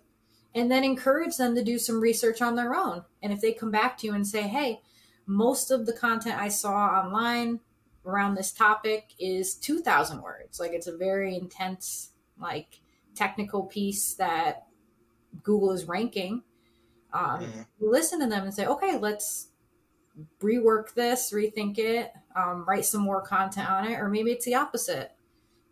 and 0.54 0.70
then 0.70 0.84
encourage 0.84 1.36
them 1.36 1.54
to 1.54 1.64
do 1.64 1.78
some 1.78 2.00
research 2.00 2.40
on 2.42 2.54
their 2.54 2.74
own. 2.74 3.04
And 3.22 3.32
if 3.32 3.40
they 3.40 3.52
come 3.52 3.70
back 3.70 3.98
to 3.98 4.06
you 4.06 4.14
and 4.14 4.26
say, 4.26 4.42
hey, 4.42 4.80
most 5.26 5.70
of 5.70 5.86
the 5.86 5.92
content 5.92 6.40
I 6.40 6.48
saw 6.48 6.74
online 7.00 7.60
around 8.04 8.34
this 8.34 8.52
topic 8.52 9.12
is 9.18 9.54
2000 9.54 10.22
words 10.22 10.58
like 10.58 10.72
it's 10.72 10.86
a 10.86 10.96
very 10.96 11.36
intense 11.36 12.10
like 12.40 12.80
technical 13.14 13.64
piece 13.64 14.14
that 14.14 14.66
google 15.42 15.70
is 15.70 15.84
ranking 15.84 16.42
um, 17.12 17.40
mm-hmm. 17.40 17.60
listen 17.80 18.18
to 18.20 18.26
them 18.26 18.44
and 18.44 18.54
say 18.54 18.66
okay 18.66 18.98
let's 18.98 19.48
rework 20.42 20.94
this 20.94 21.32
rethink 21.32 21.78
it 21.78 22.12
um, 22.36 22.64
write 22.66 22.84
some 22.84 23.00
more 23.00 23.22
content 23.22 23.70
on 23.70 23.86
it 23.86 23.94
or 23.94 24.08
maybe 24.08 24.30
it's 24.30 24.44
the 24.44 24.54
opposite 24.54 25.12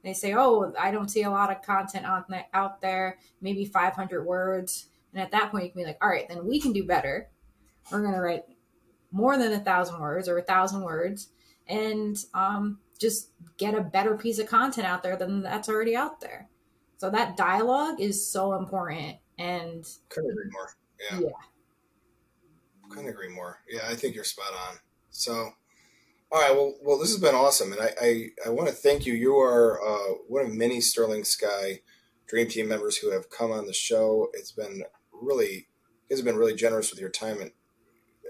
they 0.03 0.15
say 0.15 0.35
oh 0.35 0.73
i 0.79 0.91
don't 0.91 1.11
see 1.11 1.23
a 1.23 1.31
lot 1.31 1.51
of 1.51 1.63
content 1.63 2.07
on 2.07 2.25
the, 2.29 2.41
out 2.55 2.81
there 2.81 3.19
maybe 3.41 3.65
500 3.65 4.25
words 4.25 4.87
and 5.13 5.23
at 5.23 5.31
that 5.33 5.51
point 5.51 5.65
you 5.65 5.71
can 5.71 5.83
be 5.83 5.87
like 5.87 5.99
all 6.03 6.09
right 6.09 6.29
then 6.29 6.47
we 6.47 6.61
can 6.61 6.73
do 6.73 6.85
better 6.85 7.29
we're 7.91 8.03
going 8.03 8.15
to 8.15 8.21
write 8.21 8.45
more 9.13 9.37
than 9.37 9.53
a 9.53 9.61
thousand 9.61 10.01
words 10.01 10.29
or 10.29 10.39
a 10.39 10.43
thousand 10.43 10.83
words 10.83 11.29
and 11.71 12.25
um, 12.35 12.79
just 13.01 13.31
get 13.57 13.75
a 13.75 13.81
better 13.81 14.17
piece 14.17 14.39
of 14.39 14.47
content 14.47 14.87
out 14.87 15.03
there 15.03 15.17
than 15.17 15.43
that's 15.43 15.69
already 15.69 15.97
out 15.97 16.21
there. 16.21 16.49
So 16.99 17.09
that 17.11 17.37
dialogue 17.37 18.01
is 18.01 18.27
so 18.27 18.55
important. 18.55 19.17
And 19.39 19.89
couldn't 20.11 20.31
agree 20.33 20.51
more. 20.51 20.71
Yeah. 21.11 21.21
yeah. 21.21 21.29
Couldn't 22.91 23.09
agree 23.09 23.29
more. 23.29 23.61
Yeah, 23.69 23.83
I 23.89 23.95
think 23.95 24.15
you're 24.15 24.25
spot 24.25 24.53
on. 24.69 24.77
So, 25.11 25.53
all 26.33 26.41
right. 26.41 26.55
Well, 26.55 26.75
well, 26.83 26.99
this 26.99 27.11
has 27.11 27.21
been 27.21 27.35
awesome, 27.35 27.73
and 27.73 27.81
I 27.81 27.91
I, 28.01 28.27
I 28.47 28.49
want 28.51 28.69
to 28.69 28.75
thank 28.75 29.07
you. 29.07 29.15
You 29.15 29.37
are 29.39 29.81
uh, 29.81 30.15
one 30.29 30.45
of 30.45 30.53
many 30.53 30.81
Sterling 30.81 31.25
Sky 31.25 31.81
Dream 32.31 32.49
Team 32.49 32.69
members 32.69 32.97
who 32.97 33.11
have 33.11 33.29
come 33.29 33.51
on 33.51 33.67
the 33.67 33.73
show. 33.73 34.29
It's 34.35 34.53
been 34.53 34.85
really, 35.13 35.53
you 35.53 36.09
guys 36.09 36.19
have 36.19 36.25
been 36.25 36.37
really 36.37 36.55
generous 36.55 36.91
with 36.91 37.01
your 37.01 37.11
time 37.11 37.41
and 37.41 37.51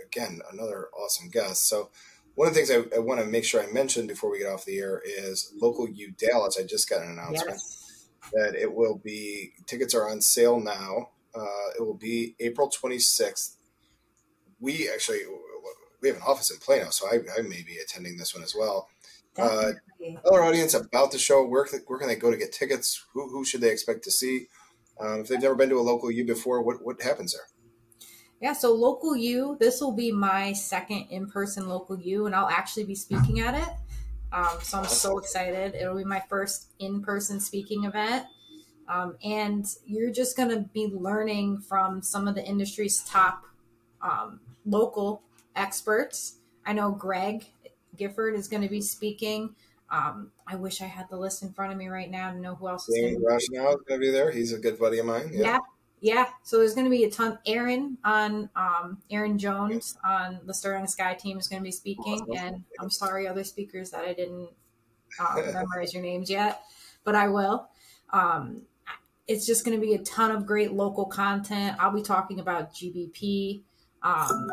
again, 0.07 0.41
another 0.53 0.89
awesome 0.99 1.29
guest. 1.29 1.69
So 1.69 1.91
one 2.35 2.49
of 2.49 2.55
the 2.55 2.65
things 2.65 2.71
I, 2.71 2.97
I 2.97 2.99
want 2.99 3.21
to 3.21 3.27
make 3.27 3.45
sure 3.45 3.63
I 3.63 3.71
mention 3.71 4.07
before 4.07 4.31
we 4.31 4.39
get 4.39 4.49
off 4.49 4.65
the 4.65 4.79
air 4.79 5.03
is 5.05 5.53
local 5.61 5.89
U 5.89 6.13
Dallas. 6.17 6.59
I 6.59 6.65
just 6.65 6.89
got 6.89 7.03
an 7.03 7.11
announcement 7.11 7.59
yes. 7.59 8.07
that 8.33 8.55
it 8.55 8.73
will 8.73 8.97
be 8.97 9.53
tickets 9.67 9.95
are 9.95 10.09
on 10.09 10.21
sale 10.21 10.61
now. 10.61 11.11
Uh, 11.35 11.71
it 11.79 11.83
will 11.83 11.95
be 11.95 12.35
April 12.41 12.71
26th. 12.71 13.57
We 14.61 14.91
actually 14.93 15.21
we 16.01 16.09
have 16.09 16.17
an 16.17 16.23
office 16.27 16.51
in 16.51 16.59
Plano, 16.59 16.91
so 16.91 17.07
I, 17.07 17.21
I 17.39 17.43
may 17.43 17.63
be 17.63 17.79
attending 17.83 18.17
this 18.17 18.35
one 18.35 18.43
as 18.43 18.55
well. 18.59 18.89
Uh, 19.37 19.73
tell 20.01 20.35
our 20.35 20.43
audience 20.43 20.75
about 20.75 21.13
the 21.13 21.19
show. 21.19 21.45
Where, 21.47 21.67
where 21.87 21.99
can 21.99 22.09
they 22.09 22.17
go 22.17 22.31
to 22.31 22.37
get 22.37 22.53
tickets? 22.53 23.05
Who, 23.13 23.29
who 23.29 23.45
should 23.45 23.61
they 23.61 23.71
expect 23.71 24.05
to 24.05 24.11
see? 24.11 24.49
Um, 24.99 25.21
if 25.21 25.29
they've 25.29 25.41
never 25.41 25.55
been 25.55 25.69
to 25.71 25.79
a 25.79 25.81
local 25.81 26.11
U 26.11 26.25
before, 26.27 26.63
what, 26.63 26.85
what 26.85 27.01
happens 27.01 27.33
there? 27.33 27.47
Yeah, 28.41 28.55
so 28.55 28.75
local 28.75 29.17
U, 29.17 29.57
this 29.61 29.81
will 29.81 29.93
be 29.93 30.11
my 30.11 30.53
second 30.53 31.07
in 31.11 31.29
person 31.29 31.69
local 31.69 31.99
U, 31.99 32.27
and 32.27 32.35
I'll 32.35 32.49
actually 32.49 32.85
be 32.85 32.95
speaking 32.95 33.41
at 33.41 33.55
it. 33.55 33.69
Um, 34.33 34.59
so 34.63 34.79
I'm 34.79 34.87
so 34.87 35.19
excited. 35.19 35.75
It'll 35.75 35.97
be 35.97 36.05
my 36.05 36.23
first 36.29 36.73
in 36.79 37.03
person 37.03 37.41
speaking 37.41 37.85
event. 37.85 38.27
Um, 38.89 39.17
and 39.23 39.67
you're 39.87 40.11
just 40.11 40.37
going 40.37 40.51
to 40.51 40.61
be 40.73 40.87
learning 40.87 41.61
from 41.61 42.03
some 42.03 42.27
of 42.27 42.35
the 42.35 42.45
industry's 42.45 43.03
top 43.05 43.45
um, 44.03 44.41
local 44.71 45.23
experts. 45.57 46.37
I 46.65 46.73
know 46.73 46.93
Greg 46.93 47.47
Gifford 47.97 48.35
is 48.35 48.49
going 48.49 48.63
to 48.63 48.69
be 48.69 48.81
speaking. 48.81 49.55
Um, 49.91 50.31
I 50.47 50.57
wish 50.57 50.81
I 50.81 50.87
had 50.87 51.09
the 51.11 51.17
list 51.17 51.43
in 51.43 51.53
front 51.53 51.73
of 51.73 51.79
me 51.79 51.89
right 51.89 52.11
now 52.11 52.33
to 52.33 52.39
know 52.39 52.55
who 52.55 52.69
else 52.69 52.89
is 52.89 52.95
going 52.95 53.15
to 53.15 53.21
be. 53.21 53.57
going 53.57 53.79
to 53.89 53.99
be 53.99 54.11
there. 54.11 54.31
He's 54.31 54.53
a 54.53 54.59
good 54.59 54.79
buddy 54.79 55.01
of 55.01 55.07
mine. 55.07 55.31
Yeah. 55.33 55.41
yeah. 55.41 55.59
yeah. 56.01 56.27
So 56.45 56.59
there's 56.59 56.75
going 56.75 56.87
to 56.87 56.91
be 56.91 57.05
a 57.05 57.11
ton. 57.11 57.39
Aaron 57.47 57.99
on 58.05 58.49
um, 58.55 58.99
Aaron 59.11 59.37
Jones 59.37 59.99
on 60.05 60.41
the 60.47 60.55
Sterling 60.55 60.87
Sky 60.87 61.15
team 61.15 61.39
is 61.39 61.49
going 61.49 61.61
to 61.61 61.65
be 61.65 61.73
speaking, 61.73 62.21
awesome. 62.23 62.37
and 62.37 62.65
I'm 62.79 62.91
sorry, 62.91 63.27
other 63.27 63.43
speakers 63.43 63.91
that 63.91 64.05
I 64.05 64.13
didn't 64.13 64.51
uh, 65.19 65.43
memorize 65.53 65.93
your 65.93 66.03
names 66.03 66.31
yet, 66.31 66.63
but 67.05 67.17
I 67.17 67.29
will. 67.29 67.69
Um, 68.13 68.63
it's 69.27 69.47
just 69.47 69.65
going 69.65 69.79
to 69.79 69.85
be 69.85 69.95
a 69.95 69.99
ton 69.99 70.31
of 70.31 70.47
great 70.47 70.73
local 70.73 71.05
content. 71.05 71.77
I'll 71.79 71.93
be 71.93 72.03
talking 72.03 72.41
about 72.41 72.75
GBP, 72.75 73.63
um, 74.03 74.51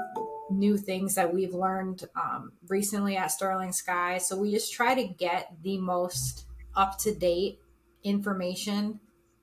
new 0.50 0.78
things 0.78 1.16
that 1.16 1.34
we've 1.34 1.54
learned 1.54 2.06
um, 2.16 2.52
recently 2.68 3.18
at 3.18 3.32
Sterling 3.32 3.72
Sky. 3.72 4.18
So 4.18 4.38
we 4.38 4.52
just 4.52 4.74
try 4.74 4.96
to 4.96 5.08
get 5.08 5.56
the 5.64 5.78
most 5.78 6.46
up 6.76 6.98
to 7.00 7.14
date 7.14 7.60
information 8.04 9.00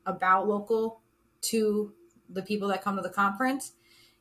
about 0.07 0.49
local 0.49 1.01
to 1.43 1.93
the 2.29 2.43
people 2.43 2.69
that 2.69 2.83
come 2.83 2.97
to 2.97 3.03
the 3.03 3.11
conference. 3.11 3.73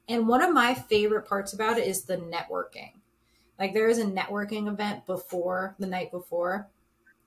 And 0.08 0.28
one 0.28 0.42
of 0.42 0.54
my 0.54 0.74
favorite 0.74 1.28
parts 1.28 1.54
about 1.54 1.78
it 1.78 1.88
is 1.88 2.04
the 2.04 2.18
networking. 2.18 2.92
Like 3.60 3.74
there 3.74 3.88
is 3.88 4.00
a 4.00 4.06
networking 4.06 4.68
event 4.68 5.06
before 5.06 5.76
the 5.80 5.88
night 5.88 6.12
before 6.12 6.68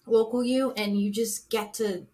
local 0.07 0.45
U, 0.45 0.73
and 0.77 1.01
you 1.01 1.11
just 1.11 1.51
get 1.51 1.75
to 1.75 2.07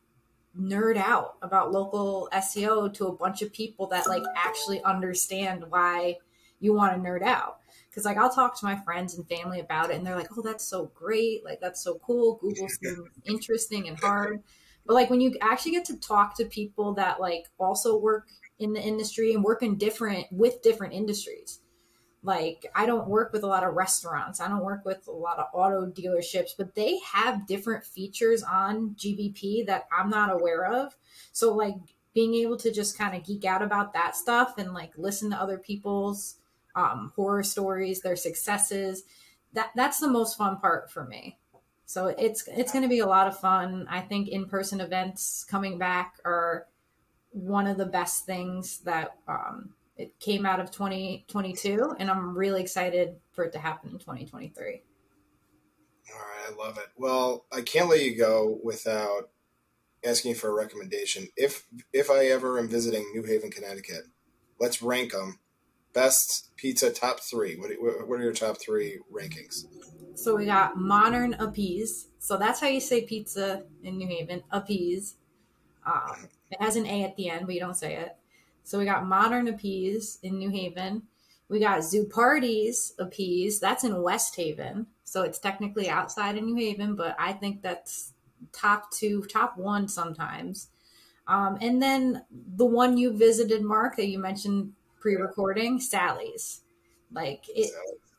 nerd 0.59 0.97
out 0.97 1.37
about 1.43 1.73
local 1.73 2.29
SEO 2.33 2.93
to 2.95 3.07
a 3.07 3.13
bunch 3.13 3.43
of 3.43 3.53
people 3.53 3.87
that 3.87 4.07
like 4.07 4.23
actually 4.37 4.83
understand 4.83 5.65
why 5.71 6.19
you 6.63 6.73
want 6.73 6.95
to 6.95 7.09
nerd 7.09 7.23
out. 7.23 7.59
Cause 7.95 8.07
like 8.07 8.17
I'll 8.17 8.33
talk 8.33 8.59
to 8.59 8.65
my 8.65 8.77
friends 8.77 9.17
and 9.17 9.29
family 9.29 9.61
about 9.61 9.91
it 9.91 9.97
and 9.97 10.07
they're 10.07 10.17
like, 10.17 10.29
oh, 10.37 10.41
that's 10.41 10.67
so 10.67 10.91
great. 10.95 11.45
Like 11.45 11.61
that's 11.61 11.83
so 11.83 12.01
cool. 12.05 12.39
Google 12.41 12.69
seems 12.69 13.09
interesting 13.27 13.87
and 13.89 13.99
hard. 14.01 14.43
But 14.87 14.95
like 14.95 15.11
when 15.11 15.21
you 15.21 15.35
actually 15.43 15.73
get 15.73 15.85
to 15.87 15.99
talk 15.99 16.37
to 16.37 16.47
people 16.47 16.95
that 16.95 17.21
like 17.21 17.45
also 17.59 17.99
work 17.99 18.29
in 18.59 18.73
the 18.73 18.81
industry 18.81 19.35
and 19.35 19.45
work 19.45 19.63
in 19.63 19.77
different 19.77 20.27
with 20.31 20.63
different 20.63 20.95
industries. 20.95 21.61
Like 22.23 22.67
I 22.75 22.87
don't 22.87 23.09
work 23.09 23.33
with 23.33 23.43
a 23.43 23.49
lot 23.49 23.65
of 23.65 23.75
restaurants. 23.75 24.41
I 24.41 24.49
don't 24.49 24.65
work 24.65 24.85
with 24.85 25.07
a 25.09 25.13
lot 25.13 25.39
of 25.39 25.47
auto 25.53 25.87
dealerships, 25.87 26.51
but 26.57 26.75
they 26.75 26.99
have 27.13 27.47
different 27.47 27.85
features 27.85 28.43
on 28.43 28.95
GBP 28.95 29.67
that 29.67 29.89
I'm 29.97 30.09
not 30.09 30.33
aware 30.33 30.65
of. 30.65 30.97
So 31.33 31.53
like 31.53 31.75
being 32.15 32.35
able 32.35 32.57
to 32.59 32.71
just 32.71 32.97
kind 32.97 33.17
of 33.17 33.25
geek 33.25 33.45
out 33.45 33.63
about 33.63 33.93
that 33.95 34.15
stuff 34.15 34.59
and 34.59 34.73
like 34.73 34.93
listen 34.97 35.31
to 35.31 35.37
other 35.41 35.59
people's 35.59 36.37
um, 36.75 37.13
horror 37.15 37.43
stories, 37.43 38.01
their 38.01 38.17
successes. 38.17 39.05
That 39.53 39.71
that's 39.77 40.01
the 40.01 40.09
most 40.09 40.39
fun 40.39 40.59
part 40.59 40.91
for 40.91 41.05
me. 41.05 41.39
So 41.85 42.07
it's 42.07 42.49
it's 42.49 42.73
going 42.73 42.83
to 42.83 42.89
be 42.89 43.01
a 43.01 43.07
lot 43.07 43.27
of 43.27 43.39
fun. 43.39 43.87
I 43.91 44.01
think 44.01 44.29
in 44.29 44.47
person 44.47 44.81
events 44.81 45.45
coming 45.45 45.79
back 45.79 46.15
are 46.25 46.67
one 47.31 47.67
of 47.67 47.77
the 47.77 47.87
best 47.87 48.25
things 48.25 48.79
that 48.81 49.17
um, 49.29 49.75
it 49.97 50.19
came 50.19 50.47
out 50.47 50.61
of 50.61 50.71
2022, 50.71 51.97
and 51.99 52.11
I'm 52.11 52.37
really 52.37 52.63
excited 52.63 53.17
for 53.33 53.45
it 53.45 53.53
to 53.53 53.59
happen 53.59 53.91
in 53.91 53.99
2023. 53.99 54.83
All 56.13 56.19
right, 56.19 56.51
I 56.51 56.67
love 56.67 56.79
it. 56.79 56.89
Well, 56.97 57.47
I 57.53 57.61
can't 57.61 57.89
let 57.89 58.03
you 58.03 58.17
go 58.17 58.59
without 58.63 59.31
asking 60.05 60.35
for 60.35 60.49
a 60.49 60.55
recommendation. 60.55 61.29
If 61.37 61.67
if 61.93 62.11
I 62.11 62.27
ever 62.27 62.59
am 62.59 62.69
visiting 62.69 63.05
New 63.13 63.23
Haven, 63.23 63.51
Connecticut, 63.51 64.05
let's 64.59 64.83
rank 64.83 65.13
them 65.13 65.39
best 65.93 66.57
pizza 66.57 66.91
top 66.91 67.21
three. 67.21 67.57
What, 67.57 67.71
what 68.09 68.21
are 68.21 68.23
your 68.23 68.33
top 68.33 68.59
three 68.61 68.99
rankings? 69.13 69.67
So 70.15 70.37
we 70.37 70.47
got 70.47 70.77
Modern 70.77 71.35
Apizza. 71.35 72.07
So 72.19 72.37
that's 72.37 72.61
how 72.61 72.69
you 72.69 72.81
say 72.81 73.03
pizza 73.03 73.65
in 73.83 73.97
New 73.97 74.07
Haven. 74.07 74.43
Apizza. 74.53 75.15
Um, 75.85 76.29
it 76.51 76.61
has 76.61 76.77
an 76.77 76.87
A 76.87 77.05
at 77.05 77.17
the 77.17 77.29
end, 77.29 77.47
but 77.47 77.55
you 77.55 77.61
don't 77.61 77.77
say 77.77 77.97
it. 77.97 78.17
So 78.63 78.79
we 78.79 78.85
got 78.85 79.07
Modern 79.07 79.47
Apizza 79.49 80.19
in 80.23 80.39
New 80.39 80.51
Haven. 80.51 81.03
We 81.49 81.61
got 81.61 81.81
Zuppardi's 81.81 82.95
Apizza. 82.99 83.61
That's 83.61 83.85
in 83.85 84.03
West 84.03 84.37
Haven. 84.37 84.87
So 85.05 85.23
it's 85.23 85.39
technically 85.39 85.91
outside 85.91 86.39
of 86.39 86.45
New 86.45 86.57
Haven, 86.57 86.95
but 86.95 87.17
I 87.19 87.33
think 87.33 87.61
that's 87.61 88.13
top 88.53 88.91
two, 88.93 89.23
top 89.25 89.57
one 89.57 89.89
sometimes. 89.89 90.69
Um, 91.27 91.59
and 91.61 91.83
then 91.83 92.25
the 92.31 92.65
one 92.65 92.97
you 92.97 93.17
visited, 93.17 93.63
Mark, 93.63 93.97
that 93.97 94.09
you 94.09 94.19
mentioned 94.19 94.73
pre-recording 95.03 95.81
Sally's. 95.81 96.63
Like 97.13 97.45
it, 97.49 97.71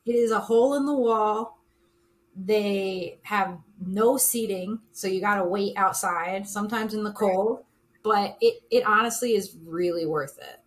it 0.06 0.12
is 0.12 0.30
a 0.30 0.38
hole 0.38 0.74
in 0.74 0.86
the 0.86 0.94
wall. 0.94 1.58
They 2.36 3.18
have 3.22 3.58
no 3.84 4.16
seating, 4.16 4.80
so 4.92 5.08
you 5.08 5.20
got 5.20 5.36
to 5.36 5.44
wait 5.44 5.76
outside, 5.76 6.46
sometimes 6.46 6.94
in 6.94 7.02
the 7.02 7.12
cold. 7.12 7.64
But 8.02 8.36
it, 8.40 8.60
it 8.70 8.84
honestly 8.86 9.34
is 9.34 9.56
really 9.66 10.04
worth 10.04 10.38
it. 10.38 10.60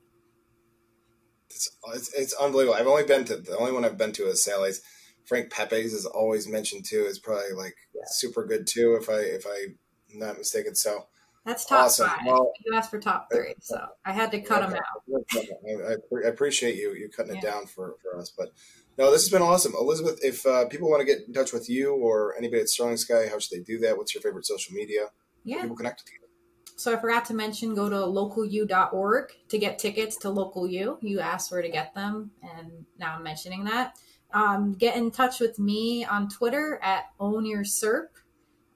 It's, 1.49 1.69
it's, 1.93 2.13
it's 2.13 2.34
unbelievable. 2.34 2.75
I've 2.75 2.88
only 2.88 3.06
been 3.06 3.25
to 3.25 3.38
the 3.38 3.58
only 3.58 3.71
one 3.71 3.86
I've 3.86 3.97
been 3.97 4.12
to 4.13 4.27
is 4.27 4.43
Sally's. 4.43 4.82
Frank 5.25 5.51
Pepe's 5.51 5.93
is 5.93 6.06
always 6.06 6.47
mentioned 6.47 6.86
too. 6.86 7.06
Is 7.06 7.19
probably 7.19 7.53
like 7.56 7.75
yeah. 7.93 8.01
super 8.08 8.45
good 8.45 8.65
too, 8.65 8.97
if 8.99 9.10
I 9.10 9.19
if 9.19 9.45
I'm 9.45 9.77
not 10.13 10.38
mistaken. 10.38 10.73
So 10.73 11.08
that's 11.47 11.63
top 11.63 11.86
awesome. 11.86 12.10
five. 12.10 12.19
Well, 12.25 12.51
you 12.65 12.75
asked 12.75 12.91
for 12.91 12.99
top 12.99 13.29
three, 13.31 13.53
so 13.62 13.79
I 14.05 14.12
had 14.12 14.31
to 14.31 14.41
cut 14.41 14.67
them 14.67 14.77
out. 14.77 15.23
I, 15.65 15.93
I, 16.25 16.27
appreciate 16.27 16.75
you 16.75 16.93
you 16.93 17.07
cutting 17.07 17.36
yeah. 17.36 17.39
it 17.39 17.41
down 17.41 17.65
for, 17.67 17.95
for 18.03 18.19
us. 18.19 18.33
But 18.38 18.49
no, 18.97 19.12
this 19.12 19.23
has 19.23 19.31
been 19.31 19.41
awesome, 19.41 19.71
Elizabeth. 19.79 20.19
If 20.21 20.45
uh, 20.45 20.67
people 20.67 20.89
want 20.89 20.99
to 20.99 21.05
get 21.05 21.25
in 21.25 21.33
touch 21.33 21.53
with 21.53 21.69
you 21.69 21.95
or 21.95 22.36
anybody 22.38 22.62
at 22.62 22.67
Sterling 22.67 22.97
Sky, 22.97 23.27
how 23.31 23.39
should 23.39 23.57
they 23.57 23.63
do 23.63 23.79
that? 23.79 23.97
What's 23.97 24.13
your 24.13 24.21
favorite 24.21 24.45
social 24.45 24.73
media? 24.75 25.07
Yeah, 25.45 25.62
people 25.62 25.77
connect 25.77 26.03
with 26.03 26.12
you. 26.12 26.27
So 26.75 26.93
I 26.93 26.99
forgot 26.99 27.23
to 27.25 27.33
mention, 27.33 27.73
go 27.73 27.88
to 27.88 27.95
localu.org 27.95 29.31
to 29.47 29.57
get 29.57 29.79
tickets 29.79 30.17
to 30.17 30.29
Local 30.29 30.67
U. 30.67 30.97
You 31.01 31.21
asked 31.21 31.49
where 31.49 31.62
to 31.62 31.69
get 31.69 31.95
them, 31.95 32.31
and 32.43 32.86
now 32.99 33.15
I'm 33.15 33.23
mentioning 33.23 33.63
that. 33.63 33.97
Um, 34.33 34.73
get 34.73 34.97
in 34.97 35.12
touch 35.12 35.39
with 35.39 35.57
me 35.60 36.03
on 36.03 36.27
Twitter 36.27 36.77
at 36.83 37.05
Own 37.21 37.45
Your 37.45 37.63
SERP. 37.63 38.10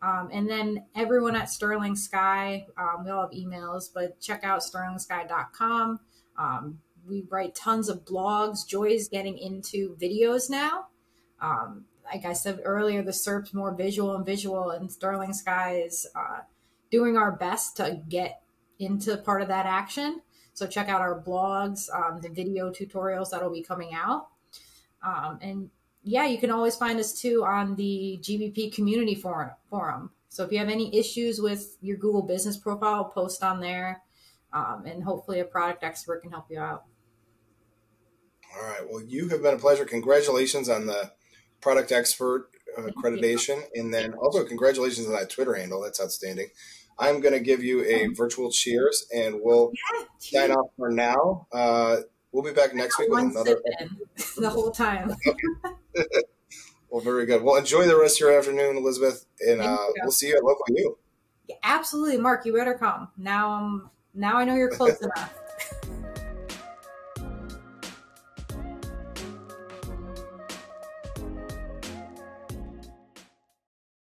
Um, 0.02 0.30
and 0.32 0.50
then 0.50 0.86
everyone 0.96 1.36
at 1.36 1.50
Sterling 1.50 1.96
Sky, 1.96 2.66
um, 2.78 3.06
we 3.06 3.12
all 3.12 3.22
have 3.22 3.32
emails, 3.32 3.86
but 3.94 4.20
check 4.20 4.44
out 4.44 4.62
sterlingsky.com. 4.62 6.00
Um, 6.38 6.80
we 7.08 7.26
write 7.30 7.56
tons 7.56 7.88
of 7.88 8.04
blogs. 8.06 8.68
Joy's 8.68 9.08
getting 9.08 9.38
into 9.38 9.96
videos 10.02 10.50
now. 10.50 10.88
Um, 11.40 11.86
like 12.06 12.26
I 12.26 12.34
said 12.34 12.62
earlier, 12.64 13.04
the 13.04 13.12
SERP's 13.12 13.54
more 13.54 13.74
visual 13.74 14.16
and 14.16 14.26
visual, 14.26 14.72
and 14.72 14.92
Sterling 14.92 15.34
Sky 15.34 15.82
is 15.86 16.08
uh, 16.16 16.40
doing 16.90 17.16
our 17.16 17.32
best 17.32 17.78
to 17.78 18.02
get 18.10 18.42
into 18.80 19.16
part 19.18 19.42
of 19.42 19.48
that 19.48 19.66
action. 19.66 20.22
So 20.54 20.68
check 20.68 20.90
out 20.90 21.02
our 21.02 21.20
blogs, 21.22 21.88
um, 21.94 22.22
the 22.22 22.30
video 22.30 22.72
tutorials 22.72 23.30
that'll 23.30 23.52
be 23.52 23.64
coming 23.64 23.94
out. 23.94 24.28
Um, 25.04 25.40
and 25.42 25.70
yeah, 26.04 26.26
you 26.26 26.38
can 26.38 26.52
always 26.52 26.76
find 26.76 27.00
us 27.00 27.14
too 27.14 27.44
on 27.46 27.76
the 27.76 28.20
GBP 28.22 28.74
community 28.74 29.16
forum. 29.16 29.52
forum. 29.70 30.12
So 30.30 30.44
if 30.44 30.52
you 30.52 30.60
have 30.60 30.70
any 30.70 30.96
issues 30.98 31.40
with 31.40 31.78
your 31.82 31.98
Google 31.98 32.22
business 32.22 32.58
profile, 32.58 33.06
post 33.06 33.44
on 33.44 33.60
there, 33.60 34.02
um, 34.54 34.84
and 34.86 35.04
hopefully 35.04 35.40
a 35.40 35.46
product 35.46 35.84
expert 35.84 36.22
can 36.22 36.32
help 36.32 36.46
you 36.50 36.60
out. 36.60 36.86
All 38.56 38.68
right. 38.68 38.82
Well, 38.90 39.04
you 39.04 39.30
have 39.30 39.42
been 39.42 39.54
a 39.54 39.60
pleasure. 39.60 39.86
Congratulations 39.86 40.70
on 40.70 40.86
the 40.86 41.12
product 41.62 41.92
expert 41.92 42.50
uh, 42.78 42.82
accreditation, 42.82 43.62
and 43.76 43.94
then 43.94 44.14
also 44.14 44.44
congratulations 44.44 45.08
on 45.08 45.14
that 45.14 45.30
Twitter 45.30 45.54
handle. 45.54 45.82
That's 45.82 46.02
outstanding. 46.02 46.48
I'm 47.00 47.22
going 47.22 47.34
to 47.34 47.40
give 47.40 47.64
you 47.64 47.84
a 47.84 48.08
virtual 48.14 48.52
cheers, 48.52 49.06
and 49.14 49.40
we'll 49.42 49.72
yeah, 49.74 50.06
sign 50.20 50.52
off 50.52 50.72
for 50.78 50.90
now. 50.90 51.48
Uh, 51.52 51.98
we'll 52.32 52.44
be 52.44 52.54
back 52.54 52.74
next 52.74 52.98
week 53.00 53.10
with 53.10 53.24
another. 53.24 53.62
the 54.38 54.50
whole 54.50 54.72
time. 54.72 55.16
Well, 56.92 57.00
very 57.00 57.26
good. 57.26 57.42
Well, 57.42 57.56
enjoy 57.56 57.88
the 57.88 57.96
rest 57.96 58.18
of 58.18 58.28
your 58.28 58.38
afternoon, 58.38 58.76
Elizabeth, 58.76 59.26
and 59.40 59.62
uh, 59.62 59.78
we'll 60.02 60.12
see 60.12 60.28
you 60.28 60.36
at 60.36 60.44
local 60.44 60.66
U. 60.72 60.98
Yeah, 61.48 61.56
absolutely, 61.64 62.18
Mark. 62.18 62.46
You 62.46 62.54
better 62.54 62.74
come. 62.74 63.08
Now, 63.18 63.50
um, 63.50 63.90
now 64.14 64.36
I 64.36 64.44
know 64.44 64.56
you're 64.56 64.72
close 64.72 65.02
enough. 65.02 65.34